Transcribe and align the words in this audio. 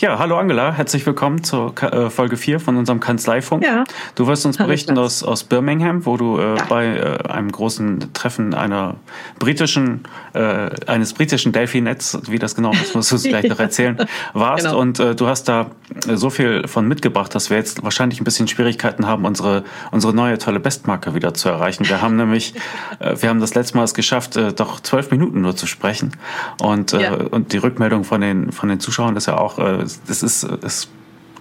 Ja, 0.00 0.18
hallo 0.18 0.38
Angela, 0.38 0.72
herzlich 0.72 1.04
willkommen 1.04 1.44
zur 1.44 1.74
äh, 1.82 2.08
Folge 2.08 2.38
4 2.38 2.58
von 2.58 2.78
unserem 2.78 3.00
Kanzleifunk. 3.00 3.62
Ja. 3.62 3.84
Du 4.14 4.26
wirst 4.26 4.46
uns 4.46 4.56
berichten 4.56 4.96
aus, 4.96 5.22
aus 5.22 5.44
Birmingham, 5.44 6.06
wo 6.06 6.16
du 6.16 6.38
äh, 6.38 6.56
ja. 6.56 6.64
bei 6.70 6.86
äh, 6.86 7.28
einem 7.28 7.52
großen 7.52 8.10
Treffen 8.14 8.54
einer 8.54 8.96
britischen, 9.38 10.04
äh, 10.32 10.70
eines 10.86 11.12
britischen 11.12 11.52
Delphi-Netz, 11.52 12.18
wie 12.28 12.38
das 12.38 12.54
genau 12.54 12.72
ist, 12.72 12.94
musst 12.94 13.12
du 13.12 13.16
es 13.16 13.24
gleich 13.24 13.44
noch 13.50 13.60
erzählen, 13.60 13.98
warst. 14.32 14.64
Genau. 14.64 14.78
Und 14.78 15.00
äh, 15.00 15.14
du 15.14 15.26
hast 15.26 15.48
da 15.48 15.66
so 16.06 16.30
viel 16.30 16.66
von 16.66 16.88
mitgebracht, 16.88 17.34
dass 17.34 17.50
wir 17.50 17.58
jetzt 17.58 17.82
wahrscheinlich 17.84 18.22
ein 18.22 18.24
bisschen 18.24 18.48
Schwierigkeiten 18.48 19.06
haben, 19.06 19.26
unsere, 19.26 19.64
unsere 19.90 20.14
neue 20.14 20.38
tolle 20.38 20.60
Bestmarke 20.60 21.14
wieder 21.14 21.34
zu 21.34 21.50
erreichen. 21.50 21.86
Wir 21.86 22.00
haben 22.00 22.16
nämlich, 22.16 22.54
äh, 23.00 23.16
wir 23.20 23.28
haben 23.28 23.40
das 23.40 23.54
letzte 23.54 23.76
Mal 23.76 23.84
es 23.84 23.92
geschafft, 23.92 24.38
doch 24.56 24.80
zwölf 24.80 25.10
Minuten 25.10 25.42
nur 25.42 25.56
zu 25.56 25.66
sprechen. 25.66 26.12
Und, 26.58 26.92
ja. 26.92 27.12
und 27.12 27.52
die 27.52 27.58
Rückmeldung 27.58 28.04
von 28.04 28.22
den, 28.22 28.50
von 28.50 28.70
den 28.70 28.80
Zuschauern 28.80 29.14
ist 29.16 29.26
ja 29.26 29.36
auch 29.36 29.58
das 30.06 30.22
ist, 30.22 30.44
ist 30.44 30.88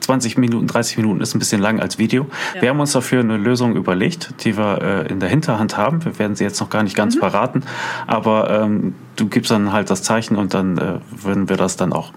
20 0.10 0.38
Minuten, 0.38 0.66
30 0.66 0.98
Minuten 0.98 1.22
ist 1.22 1.36
ein 1.36 1.40
bisschen 1.40 1.62
lang 1.62 1.80
als 1.80 2.00
Video. 2.00 2.26
Ja. 2.56 2.62
Wir 2.64 2.70
haben 2.70 2.80
uns 2.80 2.94
dafür 2.94 3.20
eine 3.20 3.38
Lösung 3.38 3.76
überlegt, 3.76 4.34
die 4.44 4.58
wir 4.58 4.82
äh, 4.82 5.08
in 5.08 5.20
der 5.20 5.30
Hinterhand 5.30 5.78
haben. 5.78 6.04
Wir 6.04 6.18
werden 6.18 6.36
sie 6.36 6.44
jetzt 6.44 6.60
noch 6.60 6.70
gar 6.70 6.82
nicht 6.82 6.96
ganz 6.96 7.16
mhm. 7.16 7.20
verraten, 7.20 7.64
aber 8.08 8.50
ähm, 8.50 8.96
du 9.18 9.28
gibst 9.28 9.52
dann 9.52 9.72
halt 9.72 9.90
das 9.90 10.02
Zeichen 10.02 10.36
und 10.36 10.54
dann 10.54 10.78
äh, 10.78 11.00
würden 11.12 11.48
wir 11.48 11.58
das 11.58 11.78
dann 11.78 11.94
auch 11.94 12.12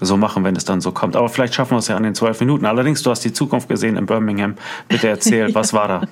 so 0.00 0.16
machen, 0.16 0.42
wenn 0.44 0.56
es 0.56 0.64
dann 0.64 0.80
so 0.80 0.92
kommt. 0.92 1.16
Aber 1.16 1.28
vielleicht 1.28 1.54
schaffen 1.54 1.72
wir 1.72 1.78
es 1.78 1.88
ja 1.88 1.96
an 1.96 2.02
den 2.02 2.14
zwölf 2.14 2.40
Minuten. 2.40 2.64
Allerdings, 2.64 3.02
du 3.02 3.10
hast 3.10 3.20
die 3.24 3.32
Zukunft 3.32 3.68
gesehen 3.68 3.96
in 3.96 4.06
Birmingham. 4.06 4.54
Bitte 4.88 5.08
erzähl, 5.08 5.54
was 5.54 5.72
war 5.72 5.88
da? 5.88 6.02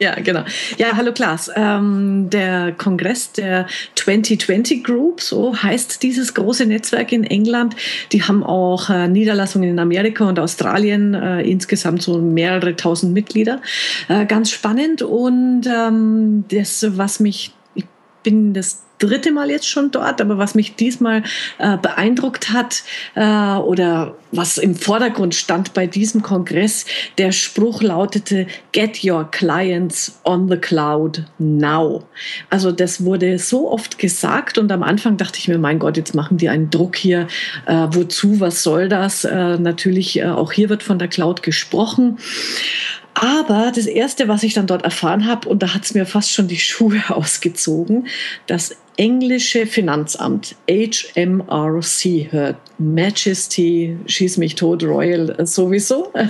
Ja, 0.00 0.14
genau. 0.16 0.42
Ja, 0.78 0.96
hallo 0.96 1.12
Klaas. 1.12 1.48
Ähm, 1.54 2.28
der 2.28 2.72
Kongress 2.72 3.30
der 3.32 3.68
2020 3.94 4.82
Group, 4.82 5.20
so 5.20 5.54
heißt 5.54 6.02
dieses 6.02 6.34
große 6.34 6.66
Netzwerk 6.66 7.12
in 7.12 7.22
England. 7.22 7.76
Die 8.10 8.22
haben 8.22 8.42
auch 8.42 8.90
äh, 8.90 9.06
Niederlassungen 9.06 9.70
in 9.70 9.78
Amerika 9.78 10.28
und 10.28 10.40
Australien, 10.40 11.14
äh, 11.14 11.42
insgesamt 11.42 12.02
so 12.02 12.18
mehrere 12.18 12.74
tausend 12.74 13.12
Mitglieder. 13.12 13.60
Äh, 14.08 14.26
ganz 14.26 14.50
spannend. 14.50 15.02
Und 15.02 15.66
ähm, 15.66 16.44
das, 16.48 16.84
was 16.96 17.20
mich, 17.20 17.46
ich 17.46 17.61
bin 18.22 18.54
das 18.54 18.82
dritte 19.02 19.32
Mal 19.32 19.50
jetzt 19.50 19.68
schon 19.68 19.90
dort, 19.90 20.20
aber 20.20 20.38
was 20.38 20.54
mich 20.54 20.76
diesmal 20.76 21.24
äh, 21.58 21.76
beeindruckt 21.76 22.50
hat 22.50 22.84
äh, 23.14 23.56
oder 23.56 24.16
was 24.30 24.58
im 24.58 24.76
Vordergrund 24.76 25.34
stand 25.34 25.74
bei 25.74 25.86
diesem 25.86 26.22
Kongress, 26.22 26.86
der 27.18 27.32
Spruch 27.32 27.82
lautete, 27.82 28.46
Get 28.70 29.04
your 29.04 29.28
clients 29.30 30.20
on 30.24 30.48
the 30.48 30.56
cloud 30.56 31.24
now. 31.38 32.04
Also 32.48 32.70
das 32.70 33.04
wurde 33.04 33.38
so 33.38 33.70
oft 33.70 33.98
gesagt 33.98 34.56
und 34.56 34.70
am 34.70 34.82
Anfang 34.82 35.16
dachte 35.16 35.38
ich 35.38 35.48
mir, 35.48 35.58
mein 35.58 35.78
Gott, 35.78 35.96
jetzt 35.96 36.14
machen 36.14 36.36
die 36.36 36.48
einen 36.48 36.70
Druck 36.70 36.96
hier. 36.96 37.26
Äh, 37.66 37.88
wozu, 37.90 38.40
was 38.40 38.62
soll 38.62 38.88
das? 38.88 39.24
Äh, 39.24 39.58
natürlich, 39.58 40.20
äh, 40.20 40.26
auch 40.26 40.52
hier 40.52 40.68
wird 40.68 40.82
von 40.82 40.98
der 40.98 41.08
Cloud 41.08 41.42
gesprochen. 41.42 42.18
Aber 43.14 43.72
das 43.74 43.86
Erste, 43.86 44.28
was 44.28 44.42
ich 44.42 44.54
dann 44.54 44.66
dort 44.66 44.84
erfahren 44.84 45.26
habe, 45.26 45.48
und 45.48 45.62
da 45.62 45.74
hat 45.74 45.84
es 45.84 45.94
mir 45.94 46.06
fast 46.06 46.32
schon 46.32 46.48
die 46.48 46.58
Schuhe 46.58 47.02
ausgezogen, 47.08 48.06
das 48.46 48.76
englische 48.96 49.66
Finanzamt, 49.66 50.54
HMRC, 50.68 52.32
hört 52.32 52.56
Majesty, 52.78 53.96
schieß 54.06 54.36
mich 54.36 54.54
tot, 54.54 54.82
Royal 54.84 55.30
äh, 55.38 55.46
sowieso. 55.46 56.12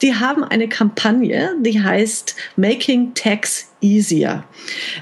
Die 0.00 0.14
haben 0.14 0.42
eine 0.42 0.68
Kampagne, 0.68 1.54
die 1.60 1.80
heißt 1.80 2.34
Making 2.56 3.14
Tax 3.14 3.70
Easier. 3.80 4.44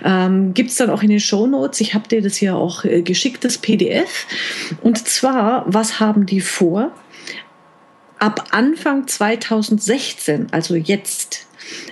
Ähm, 0.05 0.53
Gibt 0.53 0.71
es 0.71 0.77
dann 0.77 0.91
auch 0.91 1.03
in 1.03 1.09
den 1.09 1.21
Show 1.21 1.47
Notes. 1.47 1.81
Ich 1.81 1.95
habe 1.95 2.09
dir 2.09 2.21
das 2.21 2.37
hier 2.37 2.57
auch 2.57 2.84
äh, 2.84 3.01
geschickt, 3.01 3.45
das 3.45 3.59
PDF. 3.59 4.27
Und 4.83 5.09
zwar, 5.09 5.65
was 5.67 5.99
haben 6.01 6.27
die 6.27 6.41
vor? 6.43 6.93
Ab 8.21 8.49
Anfang 8.51 9.07
2016, 9.07 10.49
also 10.51 10.75
jetzt, 10.75 11.47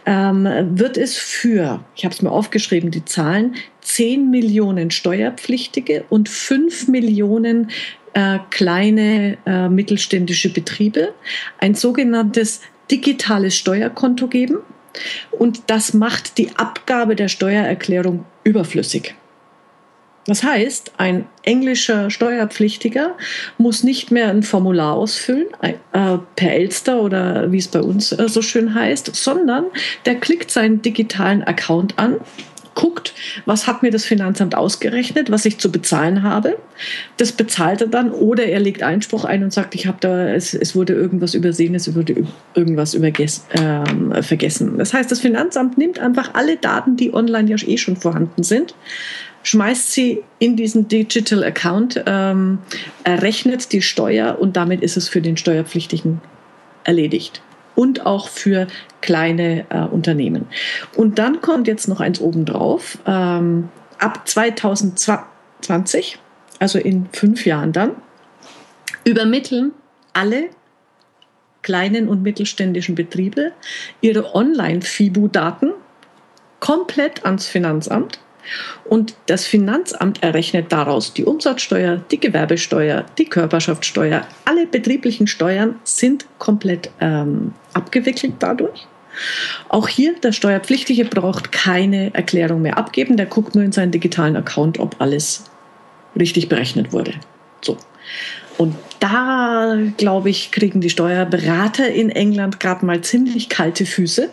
ähm, 0.05 0.47
wird 0.73 0.99
es 0.99 1.17
für, 1.17 1.83
ich 1.97 2.05
habe 2.05 2.15
es 2.15 2.21
mir 2.21 2.31
aufgeschrieben, 2.31 2.91
die 2.91 3.05
Zahlen, 3.07 3.57
10 3.81 4.31
Millionen 4.31 4.91
Steuerpflichtige 4.91 6.05
und 6.11 6.29
5 6.29 6.89
Millionen 6.89 7.71
äh, 8.13 8.41
kleine 8.51 9.39
äh, 9.47 9.71
mittelständische 9.71 10.53
Betriebe 10.53 11.15
ein 11.61 11.75
sogenanntes 11.75 12.61
digitales 12.91 13.57
Steuerkonto 13.57 14.29
geben. 14.29 14.59
Und 15.31 15.63
das 15.69 15.95
macht 15.95 16.37
die 16.37 16.51
Abgabe 16.57 17.17
der 17.17 17.29
Steuererklärung 17.29 18.27
überflüssig. 18.45 19.15
Das 20.29 20.43
heißt, 20.43 20.93
ein 20.99 21.25
englischer 21.43 22.11
Steuerpflichtiger 22.11 23.17
muss 23.57 23.83
nicht 23.83 24.11
mehr 24.11 24.29
ein 24.29 24.43
Formular 24.43 24.95
ausfüllen, 24.95 25.47
äh, 25.63 25.73
per 26.37 26.53
Elster 26.53 27.01
oder 27.01 27.51
wie 27.51 27.57
es 27.57 27.69
bei 27.69 27.81
uns 27.81 28.13
äh, 28.13 28.29
so 28.29 28.43
schön 28.43 28.75
heißt, 28.75 29.17
sondern 29.17 29.65
der 30.05 30.17
klickt 30.17 30.51
seinen 30.51 30.83
digitalen 30.83 31.43
Account 31.45 31.99
an, 31.99 32.17
guckt, 32.75 33.13
was 33.45 33.67
hat 33.67 33.83
mir 33.83 33.91
das 33.91 34.05
Finanzamt 34.05 34.55
ausgerechnet, 34.55 35.33
was 35.33 35.45
ich 35.47 35.59
zu 35.59 35.73
bezahlen 35.73 36.23
habe. 36.23 36.59
Das 37.17 37.33
bezahlt 37.33 37.81
er 37.81 37.89
dann 37.89 38.13
oder 38.13 38.45
er 38.45 38.61
legt 38.61 38.85
Einspruch 38.85 39.25
ein 39.25 39.43
und 39.43 39.53
sagt, 39.53 39.75
ich 39.75 39.89
habe 39.89 39.97
da, 40.01 40.29
es, 40.29 40.55
es, 40.55 40.77
wurde 40.77 40.93
irgendwas 40.93 41.35
übersehen, 41.35 41.75
es 41.75 41.93
wurde 41.97 42.25
irgendwas 42.55 42.95
äh, 42.95 44.23
vergessen. 44.23 44.79
Das 44.79 44.95
heißt, 44.95 45.11
das 45.11 45.19
Finanzamt 45.19 45.77
nimmt 45.77 45.99
einfach 45.99 46.35
alle 46.35 46.57
Daten, 46.57 46.97
die 46.97 47.13
online 47.13 47.51
ja 47.51 47.57
eh 47.67 47.79
schon 47.79 47.97
vorhanden 47.97 48.45
sind, 48.45 48.77
schmeißt 49.43 49.93
sie 49.93 50.23
in 50.39 50.57
diesen 50.57 50.89
Digital 50.89 51.45
Account, 51.45 52.03
ähm, 52.07 52.59
errechnet 53.05 53.73
die 53.73 53.83
Steuer 53.83 54.39
und 54.39 54.57
damit 54.57 54.83
ist 54.83 54.97
es 54.97 55.09
für 55.09 55.21
den 55.21 55.37
Steuerpflichtigen 55.37 56.21
erledigt. 56.85 57.43
Und 57.75 58.07
auch 58.07 58.29
für 58.29 58.67
kleine 59.03 59.65
äh, 59.71 59.83
Unternehmen. 59.83 60.47
Und 60.97 61.21
dann 61.21 61.41
kommt 61.41 61.69
jetzt 61.69 61.87
noch 61.87 62.01
eins 62.01 62.21
obendrauf. 62.21 62.99
Ähm, 63.07 63.69
ab 63.99 64.27
2020, 64.27 66.19
also 66.59 66.81
in 66.81 67.07
fünf 67.13 67.47
Jahren 67.47 67.73
dann, 67.73 67.93
übermitteln 69.05 69.73
alle 70.13 70.49
kleinen 71.63 72.09
und 72.09 72.23
mittelständischen 72.23 72.97
Betriebe 72.97 73.53
ihre 74.01 74.35
Online-FIBU-Daten 74.35 75.73
komplett 76.61 77.25
ans 77.25 77.47
Finanzamt 77.47 78.19
und 78.85 79.15
das 79.27 79.47
Finanzamt 79.47 80.23
errechnet 80.23 80.73
daraus 80.73 81.13
die 81.13 81.25
Umsatzsteuer, 81.25 82.03
die 82.11 82.21
Gewerbesteuer, 82.21 83.05
die 83.19 83.27
Körperschaftssteuer. 83.27 84.27
Alle 84.45 84.67
betrieblichen 84.67 85.27
Steuern 85.27 85.77
sind 85.85 86.27
komplett 86.39 86.91
ähm, 87.01 87.55
abgewickelt 87.75 88.35
dadurch. 88.39 88.87
Auch 89.69 89.89
hier, 89.89 90.15
der 90.21 90.33
Steuerpflichtige 90.33 91.05
braucht 91.05 91.53
keine 91.53 92.15
Erklärung 92.15 92.63
mehr 92.63 92.79
abgeben. 92.79 93.17
Der 93.17 93.27
guckt 93.27 93.55
nur 93.55 93.65
in 93.65 93.73
seinen 93.73 93.91
digitalen 93.91 94.37
Account, 94.37 94.79
ob 94.79 95.01
alles 95.01 95.45
richtig 96.19 96.49
berechnet 96.49 96.93
wurde. 96.93 97.15
So. 97.61 97.77
Und 98.57 98.75
da, 99.01 99.77
glaube 99.97 100.31
ich, 100.31 100.51
kriegen 100.51 100.81
die 100.81 100.91
Steuerberater 100.91 101.89
in 101.89 102.11
England 102.11 102.61
gerade 102.61 102.85
mal 102.85 103.01
ziemlich 103.01 103.49
kalte 103.49 103.87
Füße 103.87 104.31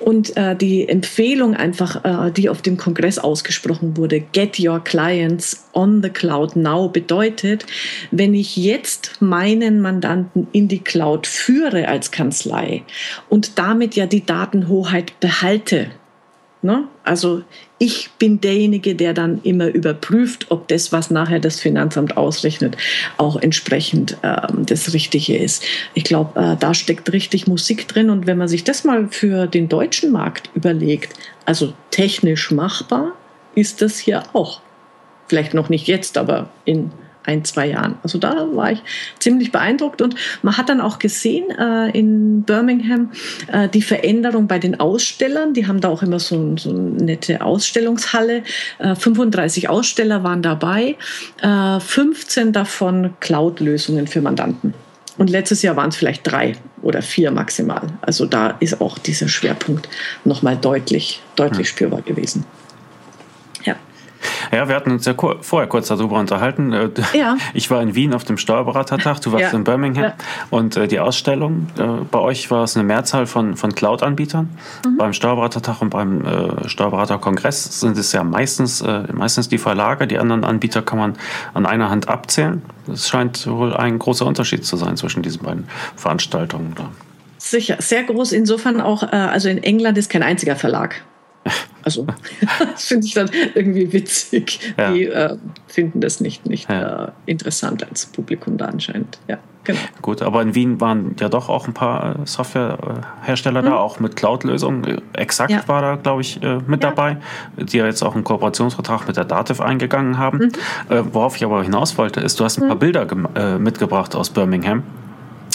und 0.00 0.36
äh, 0.36 0.56
die 0.56 0.88
Empfehlung 0.88 1.54
einfach, 1.54 2.04
äh, 2.04 2.32
die 2.32 2.48
auf 2.48 2.62
dem 2.62 2.76
Kongress 2.76 3.18
ausgesprochen 3.18 3.96
wurde, 3.96 4.20
Get 4.20 4.58
Your 4.58 4.82
Clients 4.82 5.68
on 5.72 6.02
the 6.02 6.10
Cloud 6.10 6.56
Now, 6.56 6.88
bedeutet, 6.88 7.66
wenn 8.10 8.34
ich 8.34 8.56
jetzt 8.56 9.20
meinen 9.20 9.80
Mandanten 9.80 10.46
in 10.52 10.68
die 10.68 10.80
Cloud 10.80 11.26
führe 11.26 11.88
als 11.88 12.10
Kanzlei 12.10 12.82
und 13.28 13.58
damit 13.58 13.94
ja 13.96 14.06
die 14.06 14.24
Datenhoheit 14.24 15.18
behalte, 15.20 15.90
Ne? 16.64 16.84
Also 17.02 17.42
ich 17.78 18.10
bin 18.20 18.40
derjenige, 18.40 18.94
der 18.94 19.14
dann 19.14 19.40
immer 19.42 19.66
überprüft, 19.66 20.46
ob 20.50 20.68
das, 20.68 20.92
was 20.92 21.10
nachher 21.10 21.40
das 21.40 21.58
Finanzamt 21.58 22.16
ausrechnet, 22.16 22.76
auch 23.18 23.34
entsprechend 23.34 24.16
ähm, 24.22 24.64
das 24.64 24.92
Richtige 24.94 25.36
ist. 25.36 25.64
Ich 25.94 26.04
glaube, 26.04 26.40
äh, 26.40 26.56
da 26.56 26.72
steckt 26.72 27.12
richtig 27.12 27.48
Musik 27.48 27.88
drin. 27.88 28.10
Und 28.10 28.28
wenn 28.28 28.38
man 28.38 28.46
sich 28.46 28.62
das 28.62 28.84
mal 28.84 29.08
für 29.10 29.48
den 29.48 29.68
deutschen 29.68 30.12
Markt 30.12 30.50
überlegt, 30.54 31.14
also 31.46 31.72
technisch 31.90 32.52
machbar, 32.52 33.12
ist 33.56 33.82
das 33.82 33.98
hier 33.98 34.22
auch. 34.32 34.60
Vielleicht 35.26 35.54
noch 35.54 35.68
nicht 35.68 35.88
jetzt, 35.88 36.16
aber 36.16 36.48
in 36.64 36.92
ein, 37.24 37.44
zwei 37.44 37.68
Jahren. 37.68 37.96
Also 38.02 38.18
da 38.18 38.48
war 38.52 38.72
ich 38.72 38.82
ziemlich 39.18 39.52
beeindruckt 39.52 40.02
und 40.02 40.14
man 40.42 40.56
hat 40.56 40.68
dann 40.68 40.80
auch 40.80 40.98
gesehen 40.98 41.50
äh, 41.50 41.90
in 41.96 42.42
Birmingham 42.42 43.10
äh, 43.52 43.68
die 43.68 43.82
Veränderung 43.82 44.46
bei 44.46 44.58
den 44.58 44.80
Ausstellern. 44.80 45.54
Die 45.54 45.66
haben 45.66 45.80
da 45.80 45.88
auch 45.88 46.02
immer 46.02 46.18
so, 46.18 46.56
so 46.56 46.70
eine 46.70 46.80
nette 46.80 47.42
Ausstellungshalle. 47.42 48.42
Äh, 48.78 48.94
35 48.94 49.68
Aussteller 49.68 50.22
waren 50.24 50.42
dabei, 50.42 50.96
15 51.40 52.48
äh, 52.48 52.52
davon 52.52 53.14
Cloud-Lösungen 53.20 54.06
für 54.06 54.20
Mandanten. 54.20 54.74
Und 55.18 55.30
letztes 55.30 55.62
Jahr 55.62 55.76
waren 55.76 55.90
es 55.90 55.96
vielleicht 55.96 56.30
drei 56.30 56.56
oder 56.80 57.02
vier 57.02 57.30
maximal. 57.30 57.82
Also 58.00 58.26
da 58.26 58.56
ist 58.60 58.80
auch 58.80 58.98
dieser 58.98 59.28
Schwerpunkt 59.28 59.88
nochmal 60.24 60.56
deutlich, 60.56 61.20
deutlich 61.36 61.68
spürbar 61.68 62.02
gewesen. 62.02 62.44
Ja, 64.52 64.68
wir 64.68 64.76
hatten 64.76 64.90
uns 64.90 65.06
ja 65.06 65.14
vorher 65.40 65.66
kurz 65.66 65.88
darüber 65.88 66.18
unterhalten. 66.18 66.72
Äh, 66.74 66.90
ja. 67.14 67.36
Ich 67.54 67.70
war 67.70 67.80
in 67.80 67.94
Wien 67.94 68.12
auf 68.12 68.24
dem 68.24 68.36
Steuerberatertag, 68.36 69.20
du 69.22 69.32
warst 69.32 69.52
ja. 69.52 69.58
in 69.58 69.64
Birmingham. 69.64 70.04
Ja. 70.04 70.14
Und 70.50 70.76
äh, 70.76 70.86
die 70.86 71.00
Ausstellung, 71.00 71.68
äh, 71.78 72.04
bei 72.10 72.18
euch 72.18 72.50
war 72.50 72.64
es 72.64 72.76
eine 72.76 72.84
Mehrzahl 72.84 73.26
von, 73.26 73.56
von 73.56 73.74
Cloud-Anbietern. 73.74 74.50
Mhm. 74.84 74.96
Beim 74.98 75.12
Steuerberatertag 75.14 75.80
und 75.80 75.88
beim 75.88 76.26
äh, 76.26 76.68
Steuerberaterkongress 76.68 77.80
sind 77.80 77.96
es 77.96 78.12
ja 78.12 78.22
meistens, 78.24 78.82
äh, 78.82 79.04
meistens 79.12 79.48
die 79.48 79.58
Verlage. 79.58 80.06
Die 80.06 80.18
anderen 80.18 80.44
Anbieter 80.44 80.82
kann 80.82 80.98
man 80.98 81.14
an 81.54 81.64
einer 81.64 81.88
Hand 81.88 82.08
abzählen. 82.08 82.60
Es 82.92 83.08
scheint 83.08 83.46
wohl 83.46 83.74
ein 83.74 83.98
großer 83.98 84.26
Unterschied 84.26 84.66
zu 84.66 84.76
sein 84.76 84.98
zwischen 84.98 85.22
diesen 85.22 85.42
beiden 85.42 85.68
Veranstaltungen. 85.96 86.74
Sicher, 87.38 87.76
sehr 87.78 88.02
groß. 88.04 88.32
Insofern 88.32 88.80
auch, 88.80 89.02
also 89.02 89.48
in 89.48 89.62
England 89.62 89.98
ist 89.98 90.10
kein 90.10 90.22
einziger 90.22 90.56
Verlag. 90.56 91.02
Also, 91.82 92.06
das 92.72 92.86
finde 92.86 93.06
ich 93.06 93.14
dann 93.14 93.30
irgendwie 93.54 93.92
witzig. 93.92 94.74
Ja. 94.78 94.92
Die 94.92 95.06
äh, 95.06 95.36
finden 95.66 96.00
das 96.00 96.20
nicht, 96.20 96.46
nicht 96.46 96.70
ja. 96.70 97.06
äh, 97.06 97.10
interessant 97.26 97.86
als 97.88 98.06
Publikum 98.06 98.56
da 98.56 98.66
anscheinend. 98.66 99.18
Ja, 99.26 99.38
genau. 99.64 99.80
Gut, 100.00 100.22
aber 100.22 100.42
in 100.42 100.54
Wien 100.54 100.80
waren 100.80 101.16
ja 101.18 101.28
doch 101.28 101.48
auch 101.48 101.66
ein 101.66 101.74
paar 101.74 102.20
äh, 102.20 102.26
Softwarehersteller 102.26 103.62
mhm. 103.62 103.66
da, 103.66 103.76
auch 103.78 103.98
mit 103.98 104.16
Cloud-Lösungen. 104.16 105.02
Exakt 105.14 105.50
ja. 105.50 105.66
war 105.66 105.82
da, 105.82 105.96
glaube 105.96 106.20
ich, 106.20 106.40
äh, 106.42 106.58
mit 106.66 106.84
dabei, 106.84 107.16
die 107.56 107.78
ja 107.78 107.86
jetzt 107.86 108.02
auch 108.02 108.14
einen 108.14 108.24
Kooperationsvertrag 108.24 109.06
mit 109.08 109.16
der 109.16 109.24
Dativ 109.24 109.60
eingegangen 109.60 110.18
haben. 110.18 110.38
Mhm. 110.38 110.52
Äh, 110.88 111.02
worauf 111.12 111.36
ich 111.36 111.44
aber 111.44 111.62
hinaus 111.62 111.98
wollte, 111.98 112.20
ist, 112.20 112.38
du 112.38 112.44
hast 112.44 112.58
ein 112.58 112.68
paar 112.68 112.76
mhm. 112.76 112.80
Bilder 112.80 113.06
äh, 113.34 113.58
mitgebracht 113.58 114.14
aus 114.14 114.30
Birmingham. 114.30 114.84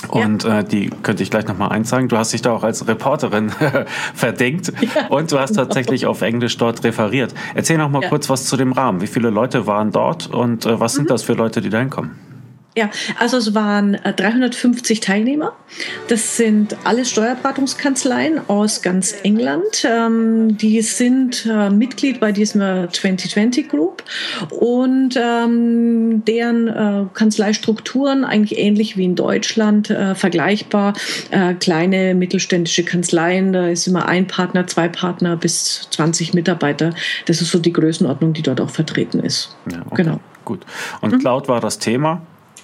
Und 0.10 0.44
ja. 0.44 0.60
äh, 0.60 0.64
die 0.64 0.90
könnte 0.90 1.24
ich 1.24 1.32
gleich 1.32 1.48
nochmal 1.48 1.70
einzeigen. 1.70 2.08
Du 2.08 2.18
hast 2.18 2.32
dich 2.32 2.42
da 2.42 2.52
auch 2.52 2.64
als 2.64 2.88
Reporterin 2.88 3.52
verdenkt 4.14 4.72
ja, 4.82 5.08
und 5.08 5.32
du 5.32 5.40
hast 5.40 5.50
genau. 5.50 5.64
tatsächlich 5.64 6.06
auf 6.06 6.22
Englisch 6.22 6.58
dort 6.58 6.84
referiert. 6.84 7.34
Erzähl 7.56 7.78
noch 7.78 7.90
mal 7.90 8.04
ja. 8.04 8.10
kurz 8.10 8.30
was 8.30 8.46
zu 8.46 8.58
dem 8.58 8.72
Rahmen. 8.74 9.02
Wie 9.02 9.08
viele 9.08 9.30
Leute 9.30 9.66
waren 9.66 9.92
dort 9.92 10.28
und 10.28 10.66
äh, 10.66 10.80
was 10.80 10.94
mhm. 10.94 10.98
sind 10.98 11.10
das 11.10 11.24
für 11.24 11.34
Leute, 11.34 11.62
die 11.62 11.70
da 11.70 11.80
hinkommen? 11.80 12.27
Ja, 12.78 12.92
also 13.18 13.38
es 13.38 13.56
waren 13.56 13.94
350 13.94 15.00
äh, 15.00 15.02
Teilnehmer. 15.02 15.54
Das 16.10 16.38
sind 16.38 16.78
alle 16.84 17.06
Steuerberatungskanzleien 17.06 18.40
aus 18.48 18.84
ganz 18.84 19.16
England. 19.24 19.84
Ähm, 19.84 20.58
die 20.60 20.84
sind 20.84 21.48
äh, 21.48 21.72
Mitglied 21.72 22.20
bei 22.20 22.32
diesem 22.32 22.62
2020 22.62 23.66
äh, 23.66 23.68
Group 23.68 24.04
und 24.52 25.20
ähm, 25.20 26.24
deren 26.26 27.10
Kanzleistrukturen 27.16 28.24
eigentlich 28.24 28.60
ähnlich 28.60 28.96
wie 28.96 29.06
in 29.06 29.16
Deutschland 29.16 29.88
vergleichbar. 30.16 30.94
kleine 31.60 32.14
mittelständische 32.14 32.84
Kanzleien, 32.84 33.54
da 33.54 33.68
ist 33.70 33.88
immer 33.88 34.08
ein 34.08 34.28
Partner, 34.28 34.68
zwei 34.68 34.88
Partner 34.88 35.36
bis 35.36 35.88
20 35.92 36.34
Mitarbeiter. 36.34 36.92
Das 37.26 37.42
ist 37.42 37.52
so 37.52 37.60
die 37.60 37.74
Größenordnung, 37.74 38.34
die 38.34 38.44
dort 38.44 38.62
auch 38.62 38.70
vertreten 38.70 39.20
ist. 39.20 39.56
Ja, 39.72 39.82
okay. 39.90 40.04
Genau. 40.04 40.20
Gut. 40.46 40.66
Und 41.02 41.14
mhm. 41.14 41.20
Cloud 41.20 41.48
war 41.48 41.60
das 41.60 41.80
Thema. 41.80 42.22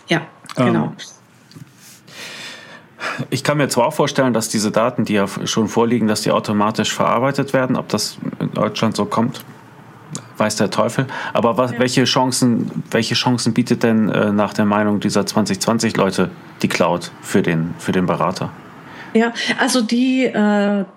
Ja, 0.08 0.22
genau. 0.56 0.86
Ähm, 0.86 0.92
ich 3.30 3.44
kann 3.44 3.58
mir 3.58 3.68
zwar 3.70 3.88
auch 3.88 3.94
vorstellen, 3.94 4.34
dass 4.34 4.50
diese 4.50 4.72
Daten, 4.72 5.06
die 5.06 5.14
ja 5.14 5.28
schon 5.28 5.68
vorliegen, 5.68 6.08
dass 6.08 6.22
die 6.22 6.32
automatisch 6.32 6.94
verarbeitet 6.94 7.54
werden. 7.54 7.76
Ob 7.76 7.90
das 7.90 8.18
in 8.40 8.52
Deutschland 8.52 8.96
so 8.96 9.06
kommt, 9.06 9.44
weiß 10.38 10.56
der 10.56 10.70
Teufel. 10.70 11.08
Aber 11.34 11.58
was, 11.58 11.72
ja. 11.74 11.80
welche, 11.80 12.04
Chancen, 12.06 12.84
welche 12.92 13.16
Chancen 13.16 13.54
bietet 13.54 13.84
denn 13.84 14.10
äh, 14.10 14.32
nach 14.32 14.54
der 14.54 14.66
Meinung 14.66 15.00
dieser 15.00 15.22
2020-Leute 15.22 16.30
die 16.62 16.68
Cloud 16.68 17.12
für 17.22 17.42
den, 17.42 17.74
für 17.78 17.92
den 17.92 18.06
Berater? 18.06 18.52
Ja, 19.14 19.32
also 19.60 19.82
die 19.82 20.26
äh, 20.26 20.34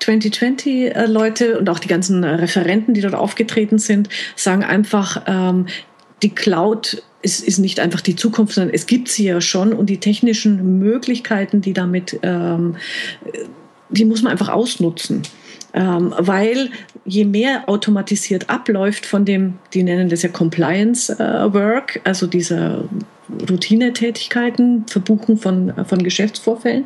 2020-Leute 0.01 1.45
äh, 1.45 1.59
und 1.59 1.69
auch 1.69 1.79
die 1.79 1.89
ganzen 1.89 2.25
Referenten, 2.25 2.95
die 2.95 3.03
dort 3.03 3.15
aufgetreten 3.15 3.79
sind, 3.79 4.09
sagen 4.37 4.65
einfach, 4.65 5.23
ähm, 5.27 5.67
die 6.23 6.35
Cloud 6.35 7.03
ist, 7.27 7.41
ist 7.41 7.59
nicht 7.59 7.81
einfach 7.81 8.01
die 8.01 8.15
Zukunft, 8.15 8.55
sondern 8.55 8.73
es 8.73 8.87
gibt 8.87 9.09
sie 9.09 9.25
ja 9.25 9.41
schon 9.41 9.73
und 9.73 9.91
die 9.91 9.99
technischen 9.99 10.79
Möglichkeiten, 10.79 11.61
die 11.61 11.73
damit, 11.73 12.21
ähm, 12.23 12.77
die 13.91 14.05
muss 14.05 14.23
man 14.23 14.31
einfach 14.31 14.49
ausnutzen. 14.49 15.23
Ähm, 15.75 16.15
weil 16.17 16.71
je 17.05 17.25
mehr 17.25 17.69
automatisiert 17.69 18.49
abläuft 18.49 19.05
von 19.05 19.25
dem, 19.25 19.59
die 19.75 19.83
nennen 19.83 20.09
das 20.09 20.23
ja 20.23 20.29
Compliance 20.29 21.13
äh, 21.13 21.53
Work, 21.53 22.01
also 22.05 22.27
dieser 22.29 22.85
Routinetätigkeiten, 23.51 24.87
Verbuchen 24.87 25.37
von, 25.37 25.73
von 25.85 26.03
Geschäftsvorfällen. 26.03 26.85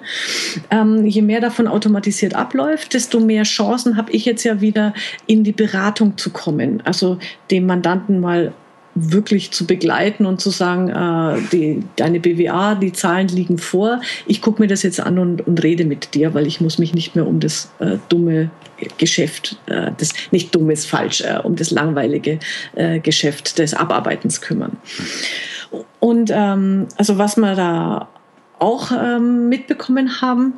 Ähm, 0.70 1.04
je 1.04 1.22
mehr 1.22 1.40
davon 1.40 1.69
automatisiert 1.69 2.34
abläuft, 2.34 2.94
desto 2.94 3.20
mehr 3.20 3.42
Chancen 3.42 3.98
habe 3.98 4.10
ich 4.10 4.25
jetzt 4.25 4.42
ja 4.44 4.62
wieder 4.62 4.94
in 5.26 5.44
die 5.44 5.52
Beratung 5.52 6.16
zu 6.16 6.31
kommen. 6.31 6.82
Also 6.84 7.19
dem 7.50 7.66
Mandanten 7.66 8.20
mal 8.20 8.54
wirklich 8.94 9.52
zu 9.52 9.66
begleiten 9.66 10.26
und 10.26 10.40
zu 10.40 10.50
sagen, 10.50 10.88
äh, 10.88 11.40
die, 11.52 11.82
deine 11.96 12.20
BWA, 12.20 12.75
die 12.75 12.92
Zahlen 12.92 13.28
liegen 13.28 13.58
vor, 13.58 14.00
ich 14.26 14.42
gucke 14.42 14.60
mir 14.60 14.69
das 14.69 14.82
jetzt 14.82 15.00
an 15.00 15.19
und, 15.19 15.46
und 15.46 15.62
rede 15.62 15.84
mit 15.84 16.14
dir, 16.14 16.34
weil 16.34 16.46
ich 16.46 16.60
muss 16.60 16.78
mich 16.78 16.92
nicht 16.92 17.14
mehr 17.14 17.26
um 17.26 17.40
das 17.40 17.70
äh, 17.78 17.98
dumme 18.08 18.50
Geschäft, 18.98 19.58
äh, 19.66 19.92
das 19.96 20.12
nicht 20.31 20.54
dumm 20.54 20.70
ist 20.70 20.87
falsch, 20.87 21.20
äh, 21.20 21.38
um 21.42 21.56
das 21.56 21.70
langweilige 21.70 22.40
äh, 22.75 22.98
Geschäft 23.00 23.58
des 23.58 23.75
Abarbeitens 23.75 24.40
kümmern. 24.40 24.76
Und 26.00 26.31
ähm, 26.34 26.88
also 26.96 27.19
was 27.19 27.37
wir 27.37 27.54
da 27.54 28.08
auch 28.58 28.90
ähm, 28.92 29.48
mitbekommen 29.48 30.20
haben, 30.20 30.54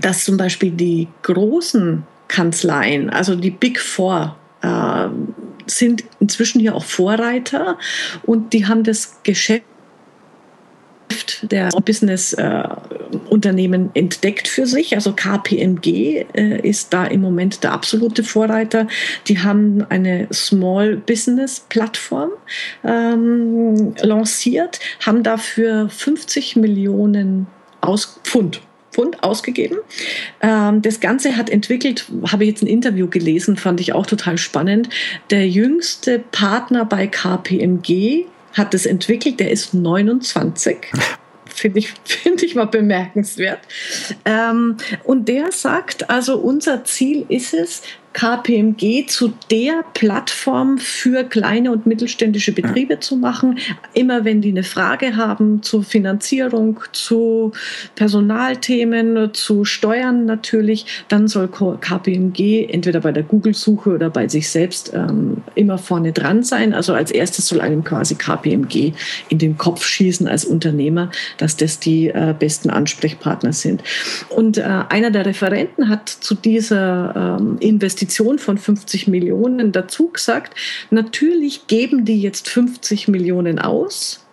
dass 0.00 0.24
zum 0.24 0.36
Beispiel 0.36 0.70
die 0.70 1.08
großen 1.22 2.04
Kanzleien, 2.28 3.10
also 3.10 3.34
die 3.34 3.50
Big 3.50 3.78
Four, 3.78 4.36
äh, 4.62 5.08
sind 5.66 6.04
inzwischen 6.20 6.60
hier 6.60 6.74
auch 6.74 6.84
Vorreiter 6.84 7.78
und 8.24 8.52
die 8.52 8.66
haben 8.66 8.84
das 8.84 9.22
Geschäft 9.22 9.64
der 11.42 11.68
Business-Unternehmen 11.84 13.90
äh, 13.94 13.98
entdeckt 13.98 14.48
für 14.48 14.66
sich. 14.66 14.94
Also 14.94 15.12
KPMG 15.12 16.24
äh, 16.34 16.66
ist 16.66 16.92
da 16.92 17.04
im 17.04 17.20
Moment 17.20 17.62
der 17.64 17.72
absolute 17.72 18.24
Vorreiter. 18.24 18.86
Die 19.28 19.40
haben 19.40 19.84
eine 19.88 20.28
Small 20.32 20.96
Business 20.96 21.66
Plattform 21.68 22.30
ähm, 22.84 23.94
lanciert, 24.00 24.80
haben 25.04 25.22
dafür 25.22 25.88
50 25.88 26.56
Millionen 26.56 27.46
aus 27.80 28.20
Pfund 28.24 28.60
Pfund 28.92 29.22
ausgegeben. 29.22 29.78
Ähm, 30.40 30.82
das 30.82 31.00
Ganze 31.00 31.36
hat 31.36 31.50
entwickelt, 31.50 32.06
habe 32.30 32.44
ich 32.44 32.50
jetzt 32.50 32.62
ein 32.62 32.68
Interview 32.68 33.08
gelesen, 33.08 33.56
fand 33.56 33.80
ich 33.80 33.92
auch 33.94 34.06
total 34.06 34.38
spannend. 34.38 34.88
Der 35.30 35.48
jüngste 35.48 36.18
Partner 36.18 36.84
bei 36.84 37.06
KPMG 37.06 38.26
hat 38.52 38.74
es 38.74 38.86
entwickelt, 38.86 39.40
der 39.40 39.50
ist 39.50 39.74
29. 39.74 40.76
Finde 41.54 41.80
ich, 41.80 41.92
find 42.04 42.42
ich 42.42 42.54
mal 42.54 42.66
bemerkenswert. 42.66 43.60
Ähm, 44.24 44.78
und 45.04 45.28
der 45.28 45.52
sagt, 45.52 46.08
also 46.08 46.38
unser 46.38 46.84
Ziel 46.84 47.26
ist 47.28 47.52
es, 47.52 47.82
KPMG 48.12 49.06
zu 49.06 49.32
der 49.50 49.84
Plattform 49.94 50.78
für 50.78 51.24
kleine 51.24 51.72
und 51.72 51.86
mittelständische 51.86 52.52
Betriebe 52.52 53.00
zu 53.00 53.16
machen. 53.16 53.58
Immer 53.94 54.24
wenn 54.24 54.40
die 54.40 54.50
eine 54.50 54.62
Frage 54.62 55.16
haben 55.16 55.62
zur 55.62 55.82
Finanzierung, 55.82 56.80
zu 56.92 57.52
Personalthemen, 57.94 59.32
zu 59.32 59.64
Steuern 59.64 60.26
natürlich, 60.26 61.04
dann 61.08 61.28
soll 61.28 61.48
KPMG 61.48 62.68
entweder 62.70 63.00
bei 63.00 63.12
der 63.12 63.22
Google-Suche 63.22 63.90
oder 63.90 64.10
bei 64.10 64.28
sich 64.28 64.48
selbst 64.50 64.92
ähm, 64.94 65.38
immer 65.54 65.78
vorne 65.78 66.12
dran 66.12 66.42
sein. 66.42 66.74
Also 66.74 66.92
als 66.94 67.10
erstes 67.10 67.48
soll 67.48 67.60
einem 67.60 67.82
quasi 67.82 68.14
KPMG 68.14 68.92
in 69.28 69.38
den 69.38 69.56
Kopf 69.56 69.84
schießen 69.84 70.28
als 70.28 70.44
Unternehmer, 70.44 71.10
dass 71.38 71.56
das 71.56 71.78
die 71.78 72.08
äh, 72.08 72.34
besten 72.38 72.70
Ansprechpartner 72.70 73.52
sind. 73.52 73.82
Und 74.28 74.58
äh, 74.58 74.62
einer 74.88 75.10
der 75.10 75.26
Referenten 75.26 75.88
hat 75.88 76.08
zu 76.08 76.34
dieser 76.34 77.38
ähm, 77.40 77.56
Investition 77.60 78.01
Investition 78.02 78.40
von 78.40 78.58
50 78.58 79.06
Millionen 79.06 79.70
dazu 79.70 80.08
gesagt, 80.08 80.58
natürlich 80.90 81.68
geben 81.68 82.04
die 82.04 82.20
jetzt 82.20 82.48
50 82.48 83.06
Millionen 83.06 83.60
aus, 83.60 84.26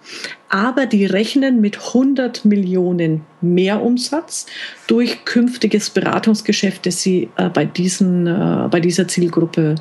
aber 0.50 0.88
die 0.88 1.06
rechnen 1.06 1.62
mit 1.62 1.78
100 1.78 2.46
Millionen 2.46 3.22
mehr 3.42 3.84
Umsatz 3.84 4.48
durch 4.88 5.24
künftiges 5.24 5.92
Beratungsgeschäft, 5.92 6.88
das 6.88 7.04
sie 7.04 7.30
äh, 7.38 7.50
bei, 7.50 7.66
diesen, 7.66 8.26
äh, 8.26 8.68
bei 8.72 8.80
dieser 8.80 9.08
Zielgruppe 9.08 9.76